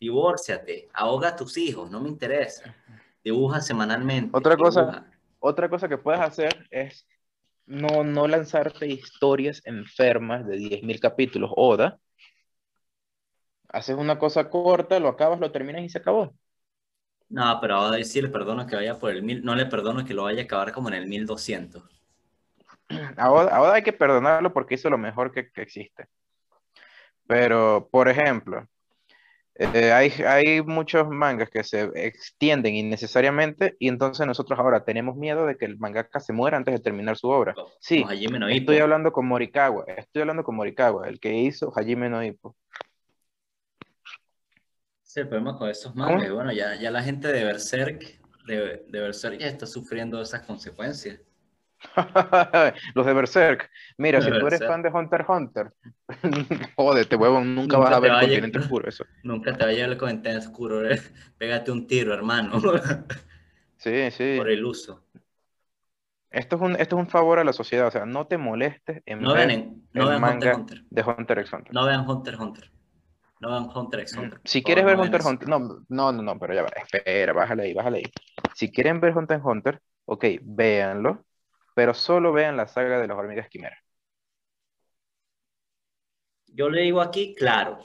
[0.00, 2.74] Divórciate, ahoga a tus hijos, no me interesa.
[3.24, 4.30] Dibuja semanalmente.
[4.36, 5.06] Otra cosa- dibuja.
[5.42, 7.06] Otra cosa que puedes hacer es
[7.64, 11.50] no, no lanzarte historias enfermas de 10.000 capítulos.
[11.56, 11.98] Oda,
[13.68, 16.34] haces una cosa corta, lo acabas, lo terminas y se acabó.
[17.28, 20.14] No, pero ahora sí le perdono que vaya por el mil, no le perdono que
[20.14, 21.82] lo vaya a acabar como en el 1200.
[23.16, 26.08] A Oda, a Oda hay que perdonarlo porque hizo lo mejor que, que existe.
[27.28, 28.66] Pero, por ejemplo,
[29.56, 35.46] eh, hay, hay muchos mangas que se extienden innecesariamente y entonces nosotros ahora tenemos miedo
[35.46, 37.54] de que el mangaka se muera antes de terminar su obra.
[37.80, 38.60] Sí, Hajime no Ippo.
[38.60, 42.56] estoy hablando con Morikawa, estoy hablando con Morikawa, el que hizo Hajime no Ippo.
[45.02, 46.04] Sí, el problema con esos ¿Cómo?
[46.04, 50.22] mangas, y bueno, ya, ya la gente de Berserk, de, de Berserk ya está sufriendo
[50.22, 51.20] esas consecuencias.
[52.94, 53.70] Los de Berserk.
[53.98, 54.70] Mira, si tú eres Berserk.
[54.72, 55.72] fan de Hunter x Hunter,
[56.76, 59.04] jódete, huevón, nunca Nunca vas a ver a continente oscuro eso.
[59.22, 61.00] Nunca te va a llevar el comentario oscuro, ¿eh?
[61.38, 62.60] Pégate un tiro, hermano,
[63.78, 64.36] Sí, sí.
[64.36, 65.04] por el uso.
[66.30, 69.02] Esto es un, esto es un favor a la sociedad, o sea, no te molestes
[69.06, 70.84] en No ver vean, no el vean manga Hunter Hunter.
[70.90, 71.74] de Hunter x Hunter.
[71.74, 72.70] No vean Hunter x Hunter.
[73.40, 74.40] No vean Hunter x Hunter.
[74.44, 77.32] Si quieres ver no Hunter x Hunter, no, no, no, no, pero ya va, espera,
[77.32, 78.04] bájale ahí, bájale ahí.
[78.54, 81.24] Si quieren ver Hunter x Hunter, ok, véanlo,
[81.74, 83.76] pero solo vean la saga de las hormigas quimera.
[86.48, 87.78] Yo le digo aquí, claro.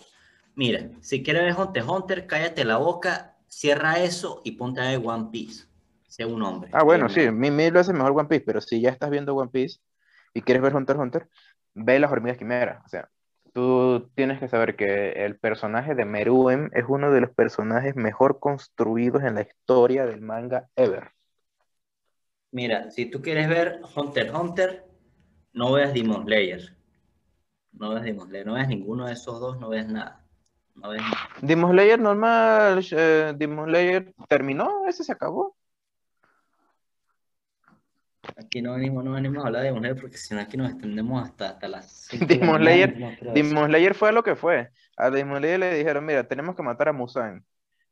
[0.55, 5.01] Mira, si quieres ver Hunter Hunter, cállate la boca, cierra eso y ponte a ver
[5.03, 5.65] One Piece.
[6.07, 6.71] Sé un hombre.
[6.73, 7.31] Ah, bueno, sí, hombre.
[7.31, 9.79] mil, mil veces mejor One Piece, pero si ya estás viendo One Piece
[10.33, 11.29] y quieres ver Hunter Hunter,
[11.73, 12.81] ve las hormigas quimera.
[12.85, 13.09] O sea,
[13.53, 18.39] tú tienes que saber que el personaje de Meruem es uno de los personajes mejor
[18.39, 21.11] construidos en la historia del manga ever.
[22.55, 24.85] Mira, si tú quieres ver Hunter Hunter,
[25.51, 26.73] no veas Demon Slayer.
[27.73, 30.23] No veas Demon Slayer, no veas ninguno de esos dos, no veas nada.
[30.73, 31.29] No veas nada.
[31.41, 35.57] Demon Slayer normal, eh, Demon Slayer terminó, ese se acabó.
[38.37, 40.69] Aquí no venimos, no venimos a hablar de Demon Slayer porque si no aquí nos
[40.71, 43.65] extendemos hasta, hasta las Demon Slayer- Demon.
[43.67, 44.69] Slayer fue lo que fue.
[44.95, 47.43] A Demon Slayer le dijeron, mira, tenemos que matar a Musan.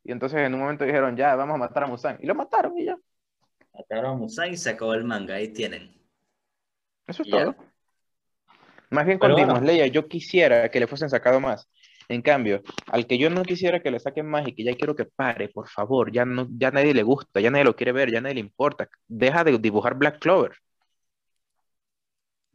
[0.05, 2.17] Y entonces en un momento dijeron, ya, vamos a matar a Musan.
[2.21, 2.97] Y lo mataron y ya.
[3.73, 5.93] Mataron a y se acabó el manga, ahí tienen.
[7.07, 7.45] Eso es Ya.
[7.45, 7.55] todo.
[8.89, 9.85] Más bien con Demon bueno.
[9.87, 11.67] Yo quisiera que le fuesen sacado más.
[12.09, 14.95] En cambio, al que yo no quisiera que le saquen más y que ya quiero
[14.95, 18.11] que pare, por favor, ya no, ya nadie le gusta, ya nadie lo quiere ver,
[18.11, 18.87] ya nadie le importa.
[19.07, 20.51] Deja de dibujar Black Clover.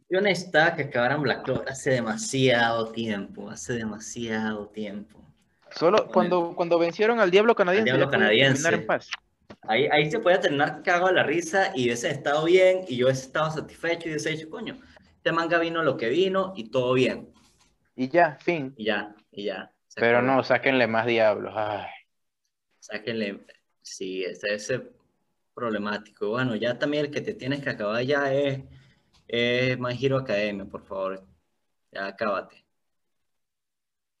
[0.09, 5.19] Yo necesitaba que acabaran Black Clover hace demasiado tiempo, hace demasiado tiempo.
[5.71, 6.11] Solo Bueno.
[6.11, 8.73] cuando, cuando vencieron al Diablo Canadiense, Diablo Canadiense.
[8.73, 9.09] en paz.
[9.61, 13.05] Ahí, ahí se podía terminar cagado de la risa y hubiese estado bien y yo
[13.05, 14.79] hubiese estado satisfecho y hubiese dicho, coño,
[15.15, 17.33] este manga vino lo que vino y todo bien.
[17.95, 18.73] Y ya, fin.
[18.77, 19.71] Y ya, y ya.
[19.95, 20.35] Pero acabó.
[20.35, 21.53] no, sáquenle más diablos.
[21.55, 21.87] Ay.
[22.79, 23.45] Sáquenle,
[23.81, 24.81] sí, ese es
[25.53, 26.29] problemático.
[26.29, 28.63] Bueno, ya también el que te tienes que acabar ya es,
[29.27, 31.23] es My Hero Academia, por favor.
[31.91, 32.63] Ya acábate.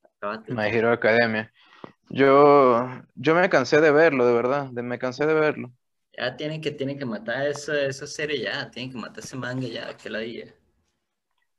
[0.03, 0.53] Acábate.
[0.53, 1.51] My Hero Academia.
[2.09, 4.69] Yo, yo me cansé de verlo, de verdad.
[4.71, 5.71] de- me cansé de verlo.
[6.15, 9.67] Ya tienen que, tienen que matar esa, esa serie ya, tienen que matar ese manga
[9.67, 10.53] ya, que la diga.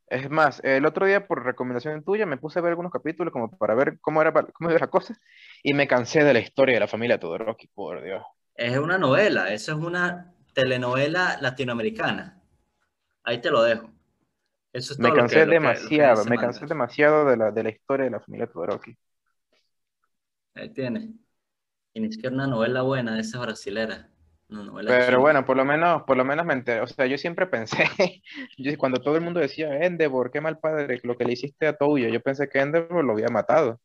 [0.08, 3.56] Es más, el otro día, por recomendación tuya, me puse a ver algunos capítulos como
[3.56, 5.14] para ver cómo era, cómo era la cosa.
[5.62, 8.22] Y me cansé de la historia de la familia Todoroki, por Dios.
[8.54, 12.40] Es una novela, eso es una telenovela latinoamericana.
[13.24, 13.90] Ahí te lo dejo.
[14.72, 17.36] Eso es Me lo cansé que- lo que- lo que demasiado, me cansé demasiado de
[17.36, 18.96] la, de la historia de la familia Todoroki.
[20.60, 21.08] Ahí tienes.
[21.94, 24.06] Y ni siquiera una novela buena de esas brasileras.
[24.48, 25.18] Una novela Pero china.
[25.18, 26.80] bueno, por lo menos, por lo menos me enteré.
[26.80, 27.78] O sea, yo siempre pensé,
[28.58, 31.76] yo- cuando todo el mundo decía, Endeavor, qué mal padre, lo que le hiciste a
[31.76, 33.80] Touya, yo pensé que Endeavor lo había matado.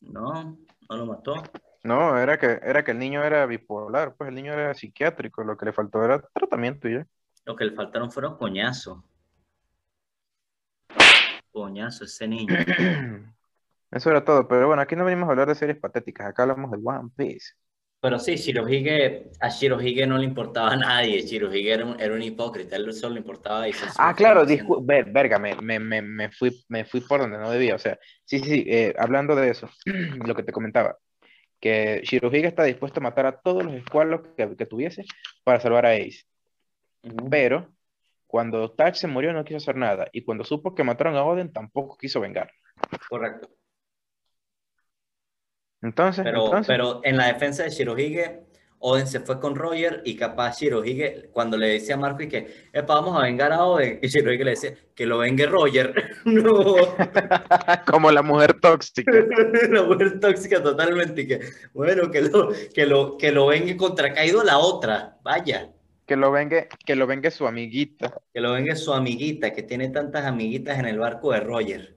[0.00, 1.34] No, no lo mató.
[1.82, 5.56] No, era que, era que el niño era bipolar, pues el niño era psiquiátrico, lo
[5.56, 7.06] que le faltó era tratamiento y ya.
[7.44, 8.98] Lo que le faltaron fueron coñazos.
[11.52, 12.54] Coñazo, ese niño.
[13.94, 16.70] Eso era todo, pero bueno, aquí no venimos a hablar de series patéticas, acá hablamos
[16.72, 17.54] de One Piece.
[18.00, 21.22] Pero sí, Shirohige, a Shirohige no le importaba a nadie.
[21.22, 23.66] Shirohige era un, era un hipócrita, él solo le importaba.
[23.66, 24.44] Y Ah, claro,
[24.82, 27.98] ver, verga, me, me, me, me fui, me fui por donde no debía, o sea,
[28.24, 29.70] sí, sí, eh, hablando de eso,
[30.26, 30.98] lo que te comentaba,
[31.60, 35.04] que Shirohige está dispuesto a matar a todos los escualos que, que tuviese
[35.44, 36.24] para salvar a Ace,
[37.30, 37.72] pero
[38.26, 41.52] cuando Touch se murió no quiso hacer nada, y cuando supo que mataron a Oden
[41.52, 42.50] tampoco quiso vengar.
[43.08, 43.48] Correcto.
[45.84, 48.40] Entonces, Pero, entonces, pero en la defensa de Shirohige,
[48.78, 52.68] Oden se fue con Roger y capaz Shirohige, cuando le decía a Marco y que,
[52.72, 55.94] epa, vamos a vengar a Oden, y Shirohige le decía, que lo vengue Roger.
[56.24, 56.52] no,
[57.86, 59.12] como la mujer tóxica.
[59.70, 61.40] la mujer tóxica totalmente, y que,
[61.74, 65.70] bueno, que lo, que lo, que lo vengue contra Kaido la otra, vaya.
[66.06, 68.14] Que lo vengue, que lo vengue su amiguita.
[68.32, 71.96] Que lo venga su amiguita, que tiene tantas amiguitas en el barco de Roger.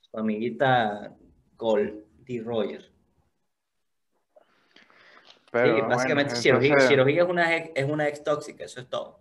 [0.00, 1.14] Su amiguita
[1.56, 1.94] Cole,
[2.26, 2.42] D.
[2.44, 2.93] Roger.
[5.54, 8.80] Pero sí, bueno, básicamente Shirohige, entonces- Shirohige es, una ex, es una ex tóxica, eso
[8.80, 9.20] es todo.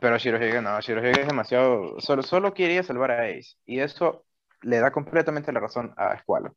[0.00, 2.00] Pero Shirohige no, Shirohige es demasiado.
[2.00, 3.54] Solo, solo quería salvar a Ace.
[3.64, 4.24] Y eso
[4.62, 6.56] le da completamente la razón a Squalo.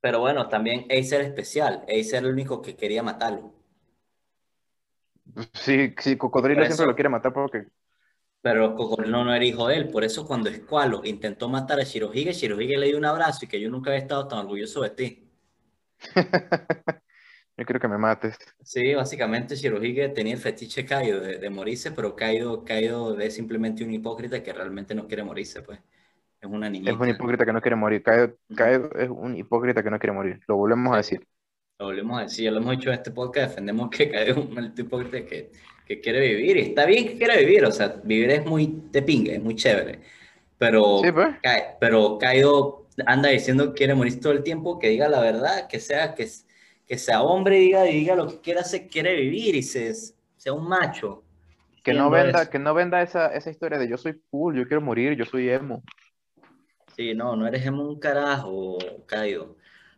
[0.00, 1.84] Pero bueno, también Ace era especial.
[1.84, 3.54] Ace era el único que quería matarlo.
[5.52, 7.66] Sí, sí, Cocodrilo siempre lo quiere matar porque.
[8.40, 9.88] Pero Cocodrilo no era hijo de él.
[9.90, 13.60] Por eso cuando Squalo intentó matar a Shirohige, Shirohige le dio un abrazo y que
[13.60, 15.28] yo nunca había estado tan orgulloso de ti.
[17.56, 18.36] Yo quiero que me mates.
[18.64, 23.82] Sí, básicamente Shirohige tenía el fetiche Kaido de, de morirse, pero Kaido, Kaido es simplemente
[23.84, 25.80] un hipócrita que realmente no quiere morirse, pues.
[26.40, 26.92] Es una Es niñita.
[26.98, 28.02] un hipócrita que no quiere morir.
[28.02, 30.40] Kaido, Kaido es un hipócrita que no quiere morir.
[30.46, 31.26] Lo volvemos a decir.
[31.78, 34.36] Lo volvemos a decir, ya lo hemos dicho en este podcast, defendemos que Kaido es
[34.38, 35.50] un hipócrita que,
[35.86, 36.56] que quiere vivir.
[36.56, 39.56] Y está bien que quiera vivir, o sea, vivir es muy de pinga, es muy
[39.56, 40.00] chévere.
[40.58, 41.34] Pero, Sí, pues.
[41.80, 45.80] Pero Kaido anda diciendo que quiere morir todo el tiempo, que diga la verdad, que
[45.80, 46.28] sea, que,
[46.92, 49.94] que sea hombre y diga, diga lo que quiera hacer, quiere vivir y se,
[50.36, 51.22] sea un macho.
[51.82, 52.50] Que no venda, eso.
[52.50, 55.48] que no venda esa, esa historia de yo soy cool, yo quiero morir, yo soy
[55.48, 55.82] emo.
[56.94, 58.76] Sí, no, no eres un carajo,
[59.06, 59.56] Kaido.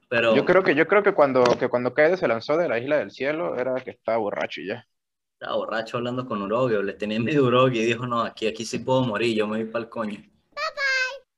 [0.08, 2.78] Pero Yo creo que, yo creo que cuando, que cuando Kaido se lanzó de la
[2.78, 4.86] isla del cielo era que estaba borracho y ya.
[5.32, 8.46] estaba borracho hablando con Urogi, o le tenía miedo a Urogi y dijo, no, aquí,
[8.46, 10.20] aquí sí puedo morir, yo me voy para el coño.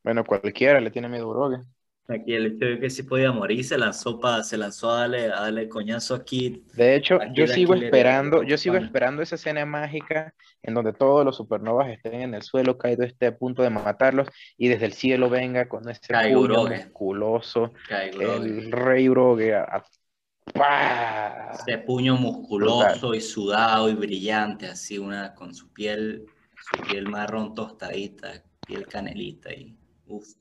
[0.04, 1.66] Bueno, cualquiera le tiene miedo a.
[2.08, 5.24] Aquí el hecho de que sí podía morir, se lanzó, pa, se lanzó a darle,
[5.24, 6.62] a darle coñazo aquí.
[6.74, 11.24] De hecho, Aquí yo sigo esperando, yo sigo esperando esa escena mágica en donde todos
[11.24, 14.92] los supernovas estén en el suelo, Kaido esté a punto de matarlos y desde el
[14.92, 21.52] cielo venga con ese puño musculoso, el rey Uroge a, a-.
[21.54, 26.24] Ese puño musculoso y sudado y brillante, así una con su piel,
[26.70, 30.34] su piel marrón tostadita, piel canelita y uff,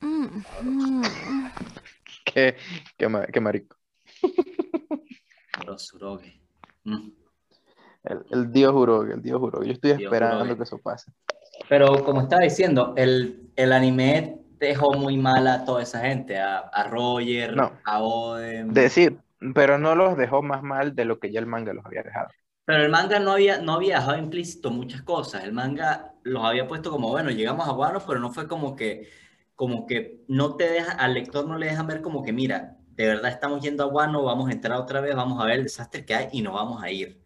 [2.24, 2.56] Qué,
[2.96, 3.76] qué, ma- qué marico.
[5.66, 5.92] los.
[6.84, 7.08] Mm.
[8.04, 9.66] El, el dios Uroge, el dios Uroge.
[9.66, 10.56] Yo estoy Dios esperando Uroge.
[10.56, 11.12] que eso pase.
[11.68, 16.58] Pero como estaba diciendo, el, el anime dejó muy mal a toda esa gente, a,
[16.58, 17.72] a Roger, No.
[17.84, 18.72] a Oden.
[18.72, 19.18] Decir,
[19.54, 22.28] pero no los dejó más mal de lo que ya el manga los había dejado.
[22.64, 25.44] Pero el manga no había, no había dejado implícito muchas cosas.
[25.44, 29.08] El manga los había puesto como, bueno, llegamos a Guano, pero no fue como que,
[29.60, 33.06] como que no te deja, al lector no le dejan ver como que, mira, de
[33.08, 36.06] verdad estamos yendo a Guano, vamos a entrar otra vez, vamos a ver el desastre
[36.06, 37.20] que hay y nos vamos a ir.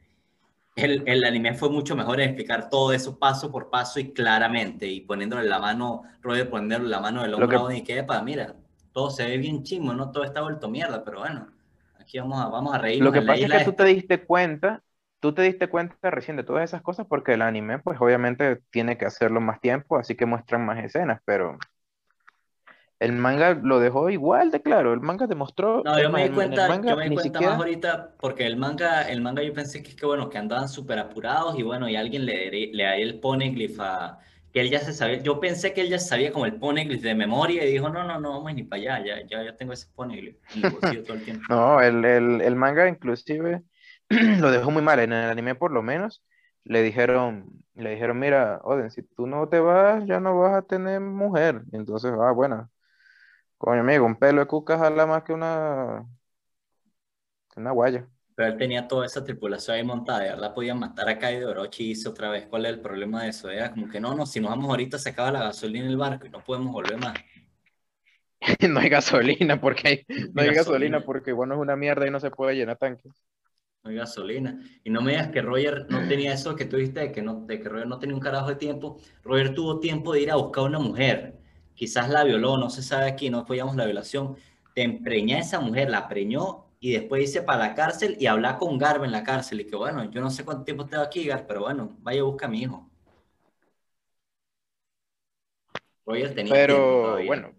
[0.77, 4.87] El, el anime fue mucho mejor en explicar todo eso paso por paso y claramente,
[4.89, 8.57] y poniéndole la mano, Roger poniéndole la mano del hombro que- y que, epa, mira,
[8.93, 10.11] todo se ve bien chismo, ¿no?
[10.13, 11.49] Todo está vuelto mierda, pero bueno,
[12.01, 14.83] aquí vamos a, vamos a reírnos Lo que pasa es que tú te diste cuenta,
[15.21, 18.97] tú te diste cuenta recién de todas esas cosas porque el anime, pues obviamente tiene
[18.99, 21.59] que hacerlo más tiempo, así que muestran más escenas, pero
[23.01, 24.93] el manga lo dejó igual de claro.
[24.93, 25.83] El manga demostró.
[25.85, 28.57] No, yo me di cuenta, manga yo me di cuenta siquiera- más ahorita porque el
[28.57, 31.89] manga, el manga yo pensé que es que bueno, que andaban súper apurados y bueno,
[31.91, 34.19] y alguien le, le daría el poneglyph a
[34.51, 37.15] que él ya se sabía, yo pensé que él ya sabía como el poneglyph de
[37.15, 39.89] memoria y dijo, no, no, no, vamos ni para allá, ya, ya, ya tengo ese
[39.95, 40.39] poneglyph
[41.07, 41.45] todo el tiempo.
[41.49, 43.63] No, el, el- el manga inclusive
[44.09, 44.99] lo dejó muy mal.
[45.01, 46.23] En el anime, por lo menos,
[46.65, 50.63] le dijeron, le dijeron, mira, Oden, si tú no te vas, ya no vas a
[50.63, 51.63] tener mujer.
[51.73, 52.71] Y entonces, ah, bueno,
[53.59, 56.07] coño amigo, un pelo de cuca jala más que una,
[57.53, 58.09] que una guaya.
[58.37, 61.85] Pero él tenía toda esa tripulación ahí montada, de verdad podían matar a Kaido Orochi
[61.85, 62.47] y hizo otra vez.
[62.47, 63.49] ¿Cuál es el problema de eso?
[63.51, 65.97] Era como que no, no, si nos vamos ahorita se acaba la gasolina en el
[65.97, 67.15] barco y no podemos volver más.
[68.71, 70.53] No hay gasolina porque hay, no hay Gasolina.
[70.53, 73.13] gasolina porque bueno es una mierda y no se puede llenar tanques.
[73.83, 74.59] No hay gasolina.
[74.83, 77.45] Y no me digas que Roger no tenía eso que tú dijiste, de que, no,
[77.47, 78.99] de que Roger no tenía un carajo de tiempo.
[79.23, 81.39] Roger tuvo tiempo de ir a buscar a una mujer.
[81.75, 84.37] Quizás la violó, no se sabe aquí, no apoyamos la violación.
[84.75, 88.59] Te empreña a esa mujer, la preñó y después dice para la cárcel y habla
[88.59, 89.61] con Garb en la cárcel.
[89.61, 92.25] Y que bueno, yo no sé cuánto tiempo tengo aquí, Garb, pero bueno, vaya a
[92.25, 92.91] buscar a mi hijo.
[96.07, 97.53] Roger tenía tiempo Pero bueno,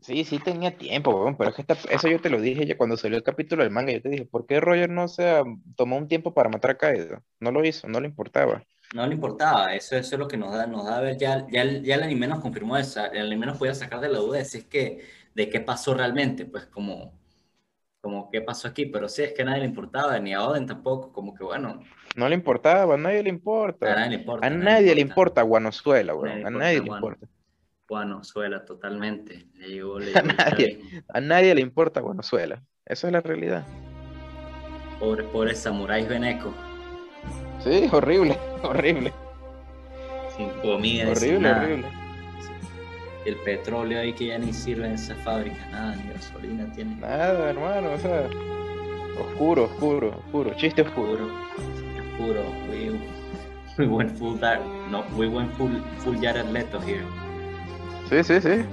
[0.00, 2.96] sí, sí tenía tiempo, pero es que esta- eso yo te lo dije ya cuando
[2.96, 3.92] salió el capítulo del manga.
[3.92, 5.44] Yo te dije, ¿por qué Roger no se ah,
[5.76, 7.22] tomó un tiempo para matar a Kaido?
[7.40, 8.64] No lo hizo, no le importaba.
[8.94, 11.46] No le importaba, eso, eso es lo que nos da, nos da a ver, ya,
[11.50, 14.18] ya, el- ya el anime nos confirmó eso, el anime nos podía sacar de la
[14.18, 17.12] duda de si es que, de qué pasó realmente, pues como,
[18.00, 20.66] como qué pasó aquí, pero sí, es que a nadie le importaba, ni a Oden
[20.66, 21.82] tampoco, como que bueno,
[22.16, 23.86] No le importaba, a nadie le a importa.
[23.94, 24.46] nadie le importa.
[24.46, 25.66] A nadie le importa weón.
[26.28, 27.26] Nadie A nadie le importa, importa.
[27.88, 30.80] Bueno, suela totalmente, le llegó, le A nadie.
[31.08, 32.64] A nadie le importa Guanozuela.
[32.84, 33.64] Esa es la realidad.
[34.98, 36.54] pobre, pobre samurái Beneco,
[37.66, 39.12] Sí, horrible, horrible,
[40.36, 41.62] sin comida, sin horrible, nada.
[41.64, 41.88] horrible.
[43.24, 46.94] el petróleo ahí que ya ni sirve en esa fábrica, nada, ni gasolina tiene.
[46.96, 48.28] Nada, hermano, o sea,
[49.20, 51.24] oscuro, oscuro, oscuro, chiste oscuro.
[51.24, 52.92] Oscuro, oscuro, frío.
[53.78, 57.04] We went full that, no, we went full, full Jared Leto here.
[58.08, 58.64] Sí, sí, sí.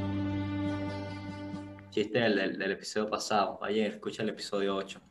[1.90, 3.60] Chiste del, del, del episodio pasado.
[3.64, 5.02] Ayer, escucha el episodio 8.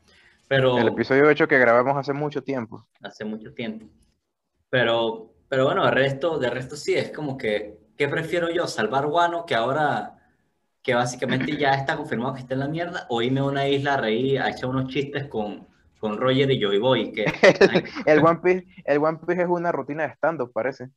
[0.47, 2.87] Pero El episodio 8 que grabamos hace mucho tiempo.
[3.01, 3.87] hace mucho tiempo.
[4.69, 8.67] Pero, pero bueno, de resto, de resto sí, es como que, ¿qué prefiero yo?
[8.67, 10.17] ¿Salvar Guano, que ahora,
[10.81, 13.95] que básicamente ya está confirmado que está en la mierda, o irme a una isla
[13.95, 15.67] a reír, a echar unos chistes con,
[15.99, 17.11] con Roger y Joey Boy?
[17.13, 17.25] Que
[18.05, 20.89] El One Piece, el One Piece es una rutina de stand-up, parece.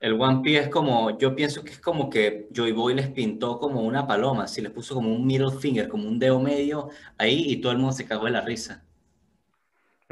[0.00, 3.58] el One Piece es como, yo pienso que es como que Joey Boy les pintó
[3.58, 6.88] como una paloma, así les puso como un middle finger, como un dedo medio
[7.18, 8.84] ahí y todo el mundo se cagó de la risa.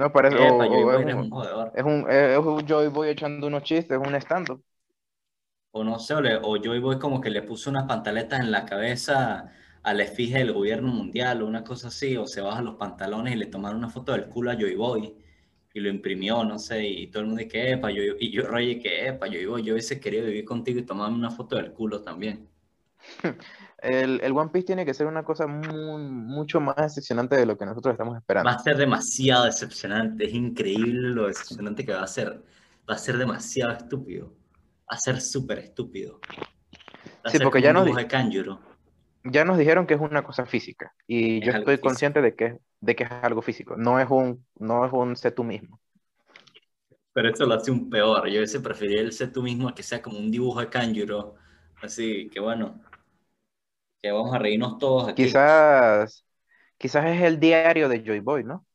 [0.01, 0.37] No, parece.
[0.49, 1.69] Epa, o es, un un, jodedor.
[1.73, 4.65] es un es un Joey Boy echando unos chistes, es un stand-up.
[5.73, 8.51] O no sé, o, le- o Joey Boy como que le puso unas pantaletas en
[8.53, 9.51] la cabeza
[9.83, 13.35] a la efigie del gobierno mundial o una cosa así, o se baja los pantalones
[13.35, 15.15] y le tomaron una foto del culo a Joey Boy
[15.75, 18.43] y lo imprimió, no sé, y todo el mundo dice que epa, yo, y yo
[18.47, 21.73] Roger que epa, Joey Boy, yo hubiese querido vivir contigo y tomarme una foto del
[21.73, 22.49] culo también.
[23.83, 27.57] El, el One Piece tiene que ser una cosa muy, mucho más decepcionante de lo
[27.59, 28.51] que nosotros estamos esperando.
[28.51, 32.43] Va a ser demasiado decepcionante, es increíble lo decepcionante que va a ser,
[32.89, 34.29] va a ser demasiado estúpido,
[34.91, 36.21] va a ser súper estúpido.
[37.25, 37.87] Va a Sí, porque ya nos.
[39.25, 41.89] Ya nos dijeron que es una cosa física y Es yo estoy físico.
[41.89, 45.31] consciente de que, de que es algo físico, no es un, no es un sé
[45.31, 45.81] tú mismo.
[47.13, 48.29] Pero eso lo hace un peor.
[48.29, 51.35] Yo hubiese preferido el ser tú mismo a que sea como un dibujo de Kanjuro.
[51.83, 52.81] Así que bueno,
[54.03, 55.23] que vamos a reírnos todos aquí.
[55.23, 56.25] Quizás,
[56.79, 58.67] quizás es el diario de Joy Boy, ¿no?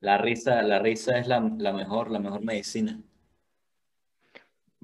[0.00, 3.00] La risa, la risa es la, la mejor, la mejor medicina.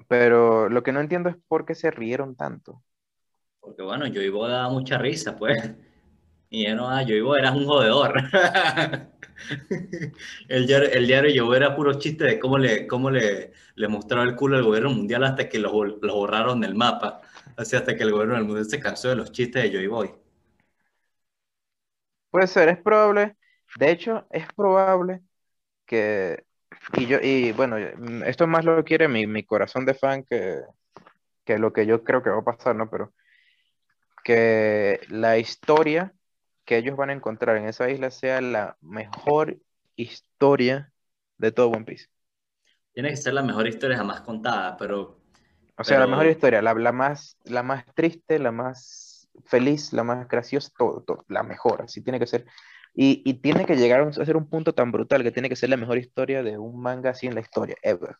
[0.09, 2.83] Pero lo que no entiendo es por qué se rieron tanto.
[3.59, 5.71] Porque bueno, Joey Boy daba mucha risa, pues.
[6.49, 8.15] Y yo no, ah, Joey Boy eras un jodedor.
[10.49, 13.87] el diario, el diario Joey Boy era puro chiste de cómo le, cómo le, le
[13.87, 17.21] mostraba el culo al gobierno mundial hasta que lo, bol- lo borraron del mapa.
[17.59, 20.15] Así hasta que el gobierno del mundo se cansó de los chistes de Joey Boy.
[22.31, 23.35] Puede ser, es probable.
[23.75, 25.19] De hecho, es probable
[25.85, 26.45] que.
[26.93, 27.75] Y yo, y bueno,
[28.25, 30.61] esto más lo quiere mi, mi corazón de fan que,
[31.43, 32.89] que lo que yo creo que va a pasar, ¿no?
[32.89, 33.13] Pero
[34.23, 36.13] que la historia
[36.63, 39.57] que ellos van a encontrar en esa isla sea la mejor
[39.97, 40.93] historia
[41.37, 42.07] de todo One Piece.
[42.93, 45.18] Tiene que ser la mejor historia jamás contada, pero
[45.79, 49.93] O sea, la Pero- mejor historia, la, la más, la más triste, la más feliz,
[49.93, 52.45] la más graciosa, todo, todo, la mejor, así tiene que ser.
[52.93, 55.69] Y, y tiene que llegar a ser un punto tan brutal que tiene que ser
[55.69, 58.17] la mejor historia de un manga así en la historia, ever.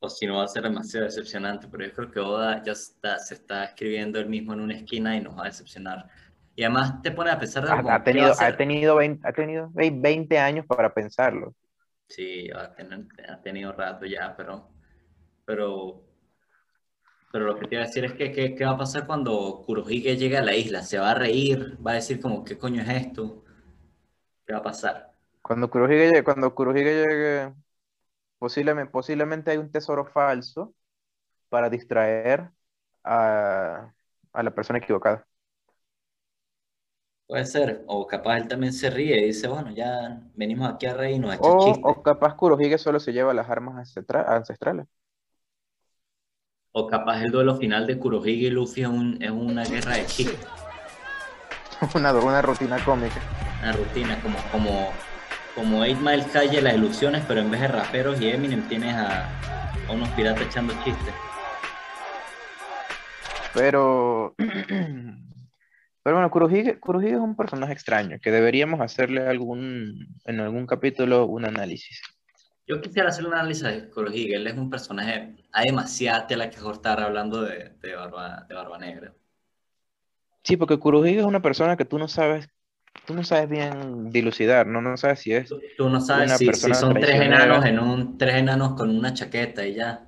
[0.00, 1.68] o si no va a ser demasiado decepcionante.
[1.68, 5.16] Pero yo creo que Oda ya está, se está escribiendo él mismo en una esquina
[5.16, 6.08] y nos va a decepcionar.
[6.54, 8.96] Y además te pone a pensar de Ha, ha ¿qué va a tenido, ha tenido
[8.96, 11.54] 20, ha tenido ve- 20 años para pensarlo.
[12.08, 14.70] Sí, va a tener- ha tenido rato ya, pero,
[15.44, 16.03] pero,
[17.34, 20.16] pero lo que te iba a decir es que ¿qué, va a pasar cuando Kurohige
[20.16, 20.84] llegue a la isla?
[20.84, 21.76] ¿Se va a reír?
[21.84, 23.42] ¿Va a decir como, qué coño es esto?
[24.46, 25.12] ¿Qué va a pasar?
[25.42, 27.54] Cuando Kurohige llegue, cuando Kurohige llegue,
[28.38, 30.74] posiblemente, posiblemente hay un tesoro falso
[31.50, 32.50] para distraer
[33.04, 33.92] a,
[34.32, 35.26] a la persona equivocada.
[37.26, 40.94] Puede ser, o capaz él también se ríe y dice, bueno, ya venimos aquí a
[40.94, 44.86] reírnos, O, o capaz Kurohige solo se lleva las armas ancestra- ancestrales.
[46.76, 50.06] O capaz el duelo final de Kurohige y Luffy es, un- es una guerra de
[50.06, 50.38] chistes,
[51.94, 53.20] Una, una rutina cómica.
[53.62, 54.92] una rutina, como, como,
[55.54, 59.24] como 8 Mile Calle, las ilusiones, pero en vez de raperos y Eminem tienes a,
[59.88, 61.14] a unos piratas echando chistes.
[63.54, 64.34] Pero,
[66.02, 71.26] pero bueno, Kurohige, Kurohige es un personaje extraño que deberíamos hacerle algún, en algún capítulo
[71.26, 72.02] un análisis.
[72.66, 76.58] Yo quisiera hacer un análisis de Kurohige, él es un personaje, hay demasiada tela que
[76.58, 79.12] cortar hablando de, de, Barba, de Barba Negra.
[80.42, 82.48] Sí, porque Kurohige es una persona que tú no sabes,
[83.06, 84.80] tú no sabes bien dilucidar, ¿no?
[84.80, 88.16] No sabes si es Tú, tú no sabes Una si, son tres enanos en un,
[88.16, 90.06] tres enanos con una chaqueta y ya.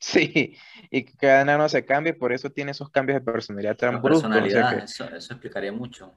[0.00, 0.56] Sí,
[0.90, 4.00] y que cada enano se cambia y por eso tiene esos cambios de personalidad tan
[4.00, 4.30] bruscos.
[4.30, 6.12] o sea personalidad, que- eso, eso explicaría mucho.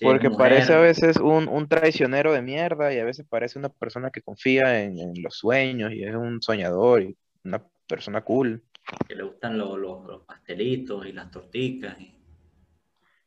[0.00, 3.68] Porque mujer, parece a veces un, un traicionero de mierda y a veces parece una
[3.68, 8.62] persona que confía en, en los sueños y es un soñador y una persona cool.
[9.06, 11.98] que le gustan los, los, los pastelitos y las torticas.
[12.00, 12.16] Y...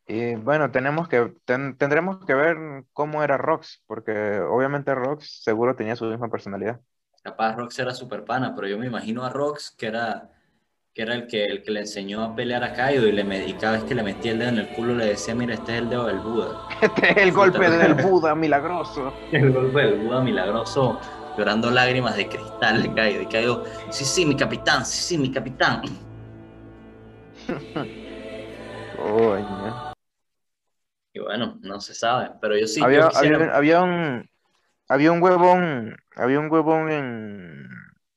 [0.08, 2.58] Y bueno, tenemos que, ten- tendremos que ver
[2.92, 6.82] cómo era Rox, porque obviamente Rox seguro tenía su misma personalidad.
[7.24, 10.30] Capaz Rox era super pana, pero yo me imagino a Rox que era,
[10.94, 13.46] que era el, que, el que le enseñó a pelear a Kaido y, le, me-
[13.48, 15.74] y cada vez que le metía el dedo en el culo le decía, mira, este
[15.74, 16.68] es el dedo del Buda.
[16.82, 19.12] Este es el golpe del Buda milagroso.
[19.32, 21.00] El golpe del Buda milagroso
[21.38, 23.22] llorando lágrimas de cristal de Kaido.
[23.24, 25.82] Y Kaido, sí, sí, mi capitán, sí, sí, mi capitán.
[28.96, 29.94] Coño.
[31.16, 32.82] Y bueno, no se sabe, pero yo sí.
[32.84, 34.30] había, yo quisiera- había, había un
[34.90, 37.68] había un huevón, había un huevón en,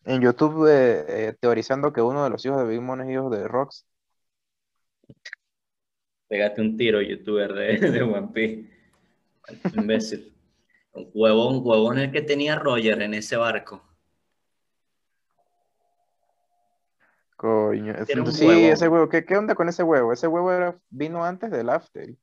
[0.06, 3.28] en YouTube eh, eh, teorizando que uno de los hijos de Big Mom es hijo
[3.28, 3.84] de Rox.
[6.28, 8.70] Pégate un tiro, youtuber de, de One Piece.
[9.74, 10.32] Imbécil.
[10.92, 13.82] Un huevón, huevón el que tenía Roger en ese barco.
[17.36, 17.94] Coño.
[18.16, 19.08] Un sí, ese huevo.
[19.08, 20.12] ¿Qué, qué onda con ese huevo?
[20.12, 22.14] Ese huevo era, vino antes del After.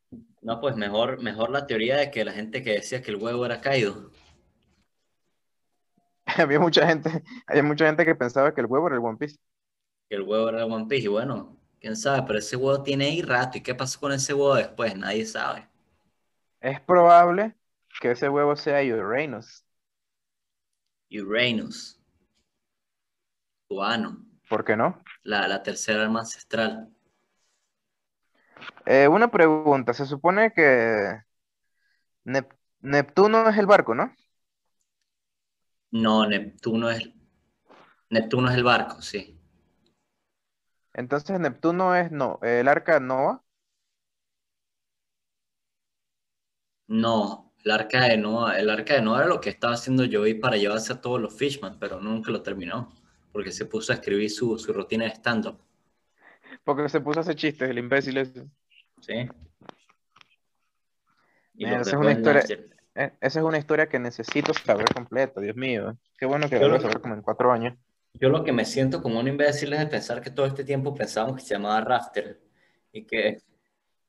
[0.42, 3.46] No, pues mejor, mejor la teoría de que la gente que decía que el huevo
[3.46, 4.10] era caído.
[6.38, 9.38] Había mucha gente, había mucha gente que pensaba que el huevo era el One Piece.
[10.10, 11.06] que el huevo era de One Piece.
[11.06, 13.58] Y bueno, quién sabe, pero ese huevo tiene ahí rato.
[13.58, 14.96] ¿Y qué pasó con ese huevo después?
[14.96, 15.68] Nadie sabe.
[16.62, 17.56] Es probable
[18.02, 19.64] que ese huevo sea Uranus.
[21.20, 21.80] Uranus.
[23.68, 24.26] Cubano.
[24.48, 25.04] ¿Por qué no?
[25.24, 26.90] La, la tercera arma ancestral.
[28.86, 29.94] Eh, una pregunta.
[29.94, 31.22] Se supone que
[32.26, 34.14] Nep- Neptuno es el barco, ¿no?
[35.94, 37.08] No, Neptuno es.
[38.10, 39.40] Neptuno es el barco, sí.
[40.94, 43.44] Entonces Neptuno es no, el arca Noah.
[46.88, 50.36] No, el arca de Noah, el arca de Noah era lo que estaba haciendo Joey
[50.36, 52.94] para llevarse a todos los Fishman, pero nunca lo terminó,
[53.32, 55.60] porque se puso a escribir su, su rutina de stand-up,
[56.64, 58.46] Porque se puso a hacer chistes, el imbécil ese.
[59.02, 59.14] ¿sí?
[61.56, 65.42] Y Mira, los esa es una historia- Esa es una historia que necesito saber completa,
[65.42, 65.98] Dios mío.
[66.18, 67.76] Qué bueno que Yo lo a lo- saber como en cuatro años.
[68.20, 70.94] Yo lo que me siento como un imbécil es de pensar que todo este tiempo
[70.94, 72.40] pensábamos que se llamaba Rafter,
[72.92, 73.40] y que,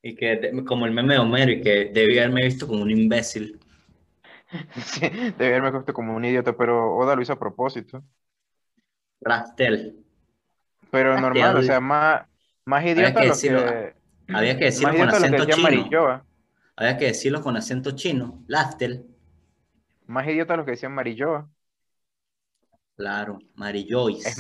[0.03, 3.59] y que como el meme de Homero, y que debía haberme visto como un imbécil.
[4.85, 8.05] Sí, debí haberme puesto como un idiota, pero Oda lo hizo a propósito.
[9.21, 10.05] Raftel.
[10.91, 12.27] Pero Ah, normal, o que- sea, más,
[12.67, 13.95] más idiota que lo decirlo, que,
[14.33, 15.91] Había que más decirlo con lo que acento chino.
[16.77, 18.43] Había que decirlo con acento chino.
[18.49, 19.07] Laftel.
[20.07, 21.49] Más idiota lo que decía Marilloa.
[22.97, 23.39] Claro.
[23.55, 24.29] Mary Joyce.
[24.29, 24.39] Es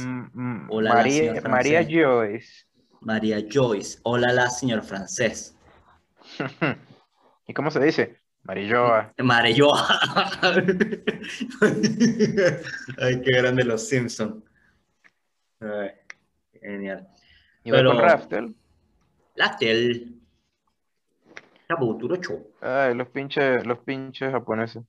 [0.68, 1.82] Hola, la María, María.
[1.88, 2.66] Joyce.
[3.00, 3.98] María Joyce.
[4.04, 5.56] Hola, la señor francés.
[7.46, 8.20] ¿Y cómo se dice?
[8.42, 9.12] Marilloa.
[9.18, 9.88] Marilloa.
[12.98, 14.44] Ay, qué grande los Simpsons.
[16.60, 17.08] Genial.
[17.64, 18.54] Y Pero- con Raftel.
[19.34, 20.20] Laftel.
[21.68, 22.34] Chabuturocho.
[22.60, 24.82] Ay, los pinches, los pinches japoneses.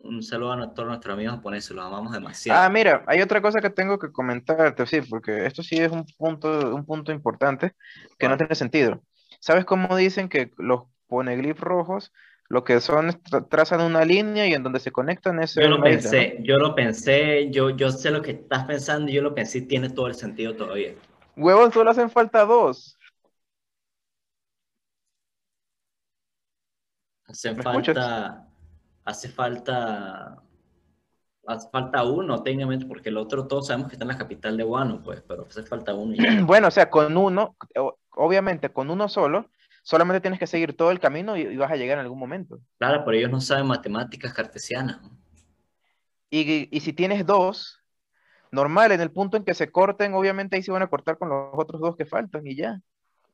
[0.00, 2.64] Un saludo a todos nuestros amigos japoneses, los amamos demasiado.
[2.64, 6.04] Ah, mira, hay otra cosa que tengo que comentarte, sí, porque esto sí es un
[6.18, 7.74] punto, un punto importante
[8.18, 8.38] que no ¿Cuál?
[8.38, 9.02] tiene sentido.
[9.40, 12.12] ¿Sabes cómo dicen que los poneglyphs rojos
[12.48, 15.82] lo que son tra- trazan una línea y en donde se conectan es yo lo
[15.82, 19.62] pensé, yo lo pensé, yo, yo sé lo que estás pensando y yo lo pensé
[19.62, 20.92] tiene todo el sentido todavía.
[20.92, 21.00] ¿no?
[21.36, 22.98] Huevos, solo hacen falta dos.
[27.32, 28.46] Hace ¿Me falta,
[29.04, 30.42] hace falta,
[31.46, 34.64] hace falta uno técnicamente, porque el otro todos sabemos que está en la capital de
[34.64, 36.24] Wano, pues, pero hace falta uno y ya.
[36.46, 37.56] Bueno, o sea, con uno,
[38.10, 39.50] obviamente con uno solo,
[39.82, 42.60] solamente tienes que seguir todo el camino y, y vas a llegar en algún momento.
[42.78, 45.00] Claro, pero ellos no saben matemáticas cartesianas.
[46.28, 47.82] Y, y si tienes dos,
[48.50, 51.30] normal, en el punto en que se corten, obviamente ahí se van a cortar con
[51.30, 52.80] los otros dos que faltan y ya.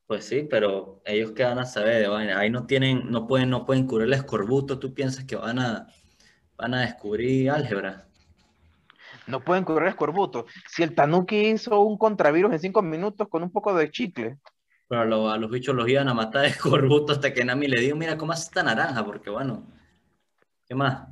[0.09, 2.37] Pues sí, pero ellos qué van a saber de vaina.
[2.39, 4.77] Ahí no tienen, no pueden, no pueden cubrir el escorbuto.
[4.79, 5.87] ¿Tú piensas que van a,
[6.57, 8.07] van a descubrir álgebra?
[9.27, 10.45] No pueden correr escorbuto.
[10.67, 14.37] Si el Tanuki hizo un contravirus en cinco minutos con un poco de chicle,
[14.89, 17.67] Pero a, lo- a los bichos los iban a matar de escorbuto hasta que Nami
[17.69, 19.65] le dijo, mira cómo hace esta naranja, porque bueno,
[20.67, 21.09] ¿qué más?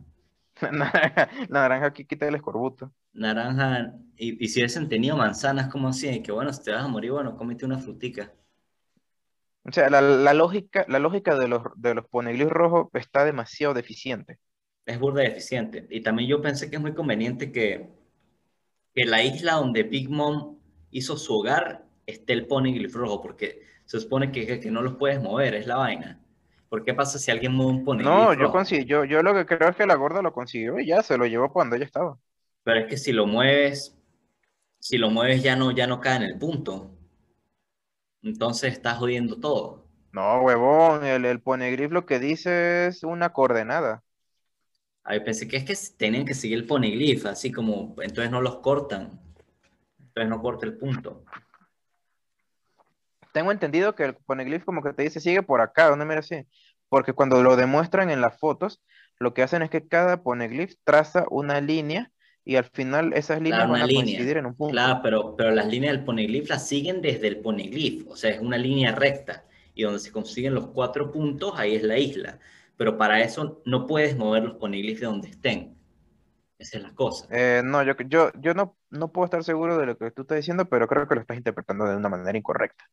[0.72, 2.92] naranja, naranja aquí quita el escorbuto.
[3.14, 6.22] Naranja, y, y si hubiesen tenido manzanas, ¿cómo así?
[6.24, 8.34] Que bueno, si te vas a morir, bueno, cómete una frutica.
[9.68, 13.74] O sea, la, la lógica, la lógica de los, de los poneglyphs rojos está demasiado
[13.74, 14.40] deficiente.
[14.86, 15.86] Es burda y eficiente.
[15.90, 17.90] Y también yo pensé que es muy conveniente que,
[18.96, 20.58] que la isla donde Big Mom
[20.92, 25.22] hizo su hogar esté el poneglyph rojo, porque se supone que, que, no los puedes
[25.22, 26.22] mover, es la vaina.
[26.70, 28.64] ¿Por qué pasa si alguien mueve un poneglyph No, yo, rojo?
[28.64, 31.26] yo, yo lo que creo es que la gorda lo consiguió y ya se lo
[31.26, 32.18] llevó cuando ella estaba.
[32.64, 33.98] Pero es que si lo mueves,
[34.80, 36.97] si lo mueves ya no, ya no cae en el punto.
[38.28, 39.86] Entonces estás jodiendo todo.
[40.12, 44.04] No, huevón, el, el poneglyph lo que dice es una coordenada.
[45.04, 48.58] Ahí pensé que es que tenían que seguir el poneglyph, así como, entonces no los
[48.58, 49.22] cortan.
[50.00, 51.24] Entonces no corta el punto.
[53.32, 56.46] Tengo entendido que el poneglyph como que te dice sigue por acá, ¿dónde mira así?
[56.90, 58.82] Porque cuando lo demuestran en las fotos,
[59.20, 62.12] lo que hacen es que cada poneglyph traza una línea
[62.48, 64.04] y al final esas líneas Claro, van a línea.
[64.06, 64.74] coincidir en un punto.
[64.74, 68.40] Claro, pero, pero las líneas del poneglyph las siguen desde el poneglyph, o sea, es
[68.42, 69.46] una línea recta.
[69.74, 72.40] Y donde se consiguen los cuatro puntos, ahí es la isla.
[72.78, 75.78] Pero para eso no puedes mover los poneglyphs de donde estén.
[76.60, 77.30] Esa es la cosa.
[77.30, 80.38] Eh, no, yo, yo, yo no, no puedo estar seguro de lo que tú estás
[80.38, 82.86] diciendo, pero creo que lo estás interpretando de una manera incorrecta.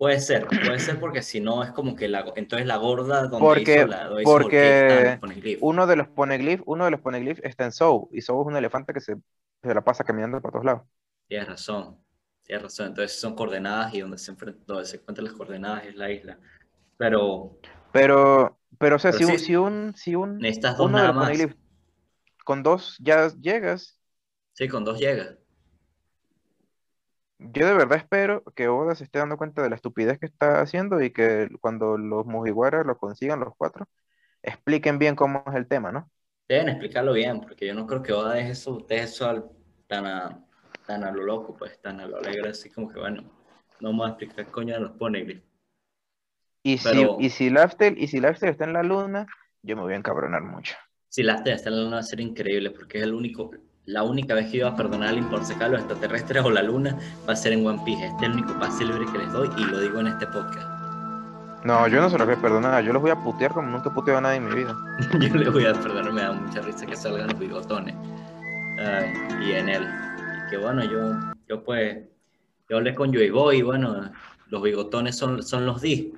[0.00, 3.38] Puede ser, puede ser porque si no es como que la, entonces la gorda donde
[3.46, 5.20] Porque- hizo la hizo porque está.
[5.60, 8.56] Uno de los poneglyph, uno de los poneglyph está en Zou, y Zou es un
[8.56, 9.16] elefante que se,
[9.62, 10.84] se la pasa caminando por todos lados.
[11.28, 11.98] Tienes razón,
[12.44, 12.86] tienes razón.
[12.86, 14.32] Entonces son coordenadas y donde se,
[14.66, 16.38] donde se encuentran las coordenadas es la isla.
[16.96, 17.58] Pero
[17.92, 19.44] Pero, pero o sea, Pero si, un- sí.
[19.44, 21.56] si un, si un, necesitas dos uno de los
[22.46, 24.00] con dos ya llegas,
[24.54, 25.36] Sí, con dos llegas.
[27.40, 30.60] Yo de verdad espero que Oda se esté dando cuenta de la estupidez que está
[30.60, 33.88] haciendo y que cuando los Mugiwara lo consigan los cuatro,
[34.42, 36.10] expliquen bien cómo es el tema, ¿no?
[36.48, 39.50] Deben explicarlo bien, porque yo no creo que Oda deje eso, deje eso al-
[39.86, 40.44] tan, a,
[40.86, 43.22] tan a lo loco, pues, tan a lo alegre, así como que, bueno,
[43.80, 45.42] no vamos a explicar coño de los poneglyphs.
[46.62, 49.26] Y si, y si Laftel, y si Laftel está en la luna,
[49.62, 50.74] yo me voy a encabronar mucho.
[51.08, 53.50] Si la está en la luna va a ser increíble, porque es el único,
[53.86, 56.96] la única vez que iba a perdonar al imporsecar a los extraterrestres o la luna
[57.28, 58.04] va a ser en One Piece.
[58.04, 60.68] Este es el único pase libre que les doy y lo digo en este podcast.
[61.62, 63.90] No, yo no se los voy a perdonar, yo los voy a putear como nunca
[63.90, 64.74] he puteado a nadie en mi vida.
[65.20, 67.94] Yo le voy a perdonar, me da mucha risa que salgan los bigotones.
[68.78, 69.12] Ay,
[69.46, 69.82] y en él.
[69.82, 71.20] Y que bueno, yo,
[71.50, 71.98] yo pues,
[72.66, 74.10] yo hablé con Joy Boy y bueno,
[74.48, 76.10] los bigotones son, son los D.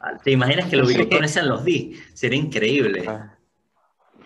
[0.00, 1.92] Ah, ¿Te imaginas que los bigotones sean los D?
[2.12, 3.04] Sería increíble.
[3.06, 3.36] Ah,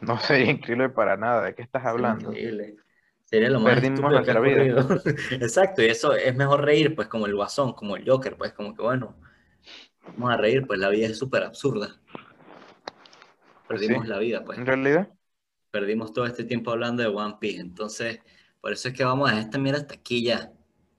[0.01, 2.31] No sería increíble para nada, ¿de qué estás Sería hablando?
[2.31, 2.77] increíble.
[3.25, 4.79] Sería lo más Perdimos nuestra vida.
[5.31, 8.75] Exacto, y eso es mejor reír, pues como el guasón, como el Joker, pues como
[8.75, 9.17] que bueno,
[10.17, 12.01] vamos a reír, pues la vida es súper absurda.
[13.69, 14.09] Perdimos Sí.
[14.09, 14.59] la vida, pues.
[14.59, 15.09] En realidad,
[15.71, 17.61] perdimos todo este tiempo hablando de One Piece.
[17.61, 18.21] Entonces,
[18.61, 20.53] por eso es que vamos a dejar esta mierda hasta aquí ya.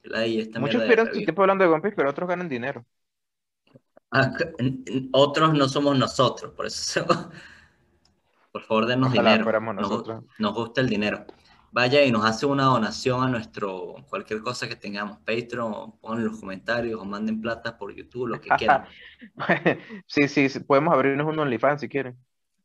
[0.04, 2.86] La esta muchos pierden su tiempo hablando de One Piece, pero otros ganan dinero.
[4.12, 4.32] Ah,
[5.14, 7.30] Otros no somos nosotros, por eso va.
[8.58, 9.74] Por favor, denos Ojalá dinero.
[9.74, 10.06] Nos,
[10.40, 11.26] nos gusta el dinero.
[11.72, 16.26] Vaya y nos hace una donación a nuestro, cualquier cosa que tengamos, Patreon, pongan en
[16.26, 18.86] los comentarios o manden plata por YouTube, lo que quieran.
[20.08, 22.18] sí, sí, sí, podemos abrirnos un OnlyFans si quieren.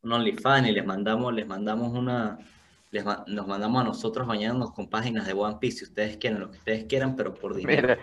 [0.03, 2.39] un OnlyFans y les mandamos, les mandamos una,
[2.91, 6.41] les ma- nos mandamos a nosotros bañándonos con páginas de One Piece, si ustedes quieren,
[6.41, 7.83] lo que ustedes quieran, pero por dinero.
[7.83, 7.99] Mira,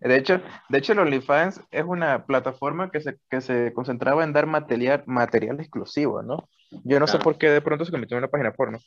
[0.00, 4.32] de hecho, de hecho el OnlyFans es una plataforma que se, que se concentraba en
[4.32, 6.48] dar material, material exclusivo, ¿no?
[6.82, 8.78] Yo no sé por qué de pronto se convirtió en una página porno.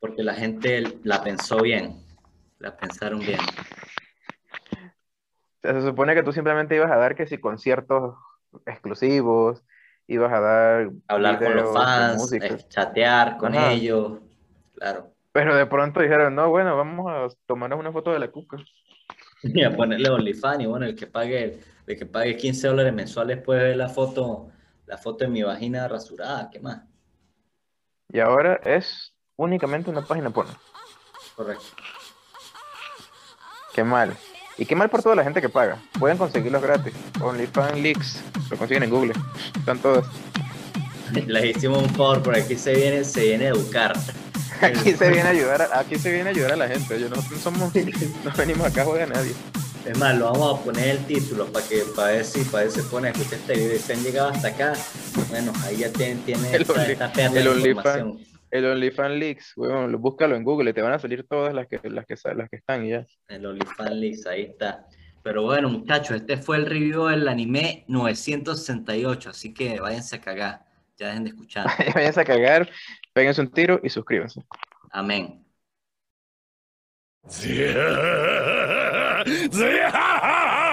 [0.00, 2.04] Porque la gente la pensó bien,
[2.58, 3.40] la pensaron bien.
[5.62, 8.16] Se supone que tú simplemente ibas a dar que si conciertos
[8.66, 9.62] exclusivos,
[10.06, 13.72] ibas a dar Hablar con los fans, eh, chatear con Ajá.
[13.72, 14.20] ellos,
[14.74, 15.12] claro.
[15.32, 18.58] Pero de pronto dijeron, no, bueno, vamos a tomarnos una foto de la cuca.
[19.42, 23.38] Y a ponerle OnlyFans y bueno, el que pague, el que pague 15 dólares mensuales
[23.42, 24.48] puede ver la foto,
[24.86, 26.82] la foto de mi vagina rasurada, ¿qué más?
[28.08, 30.54] Y ahora es únicamente una página porno.
[31.34, 31.64] Correcto.
[33.74, 34.16] Qué mal.
[34.56, 35.78] Y qué mal por toda la gente que paga.
[35.98, 36.94] Pueden conseguirlos gratis.
[37.20, 38.24] OnlyFans Leaks.
[38.50, 39.12] Lo consiguen en Google.
[39.54, 40.06] Están todas.
[41.26, 43.94] Les hicimos un favor, por aquí se viene, se viene a educar.
[44.62, 46.98] Aquí se viene a ayudar a, aquí se viene a ayudar a la gente.
[46.98, 49.34] Yo nosotros somos, no venimos acá a joder a nadie.
[49.86, 52.72] Es más, lo vamos a poner el título para que para ver si para ver
[52.72, 54.72] si pone escucha este video y se han llegado hasta acá.
[55.30, 58.18] Bueno, ahí ya tienen, tienen El esta, Only- esta perla el información.
[58.50, 61.66] El OnlyFans Leaks, weón, lo- búscalo en Google y te van a salir todas las
[61.66, 63.06] que, las que, las que están y ya.
[63.28, 64.86] El OnlyFans Leaks, ahí está.
[65.22, 70.64] Pero bueno, muchachos, este fue el review del anime 968, así que váyanse a cagar.
[70.96, 71.66] Ya dejen de escuchar.
[71.94, 72.70] Váyanse a cagar,
[73.12, 74.42] péguense un tiro y suscríbanse.
[74.90, 75.44] Amén.
[79.26, 80.65] 子接哈哈哈。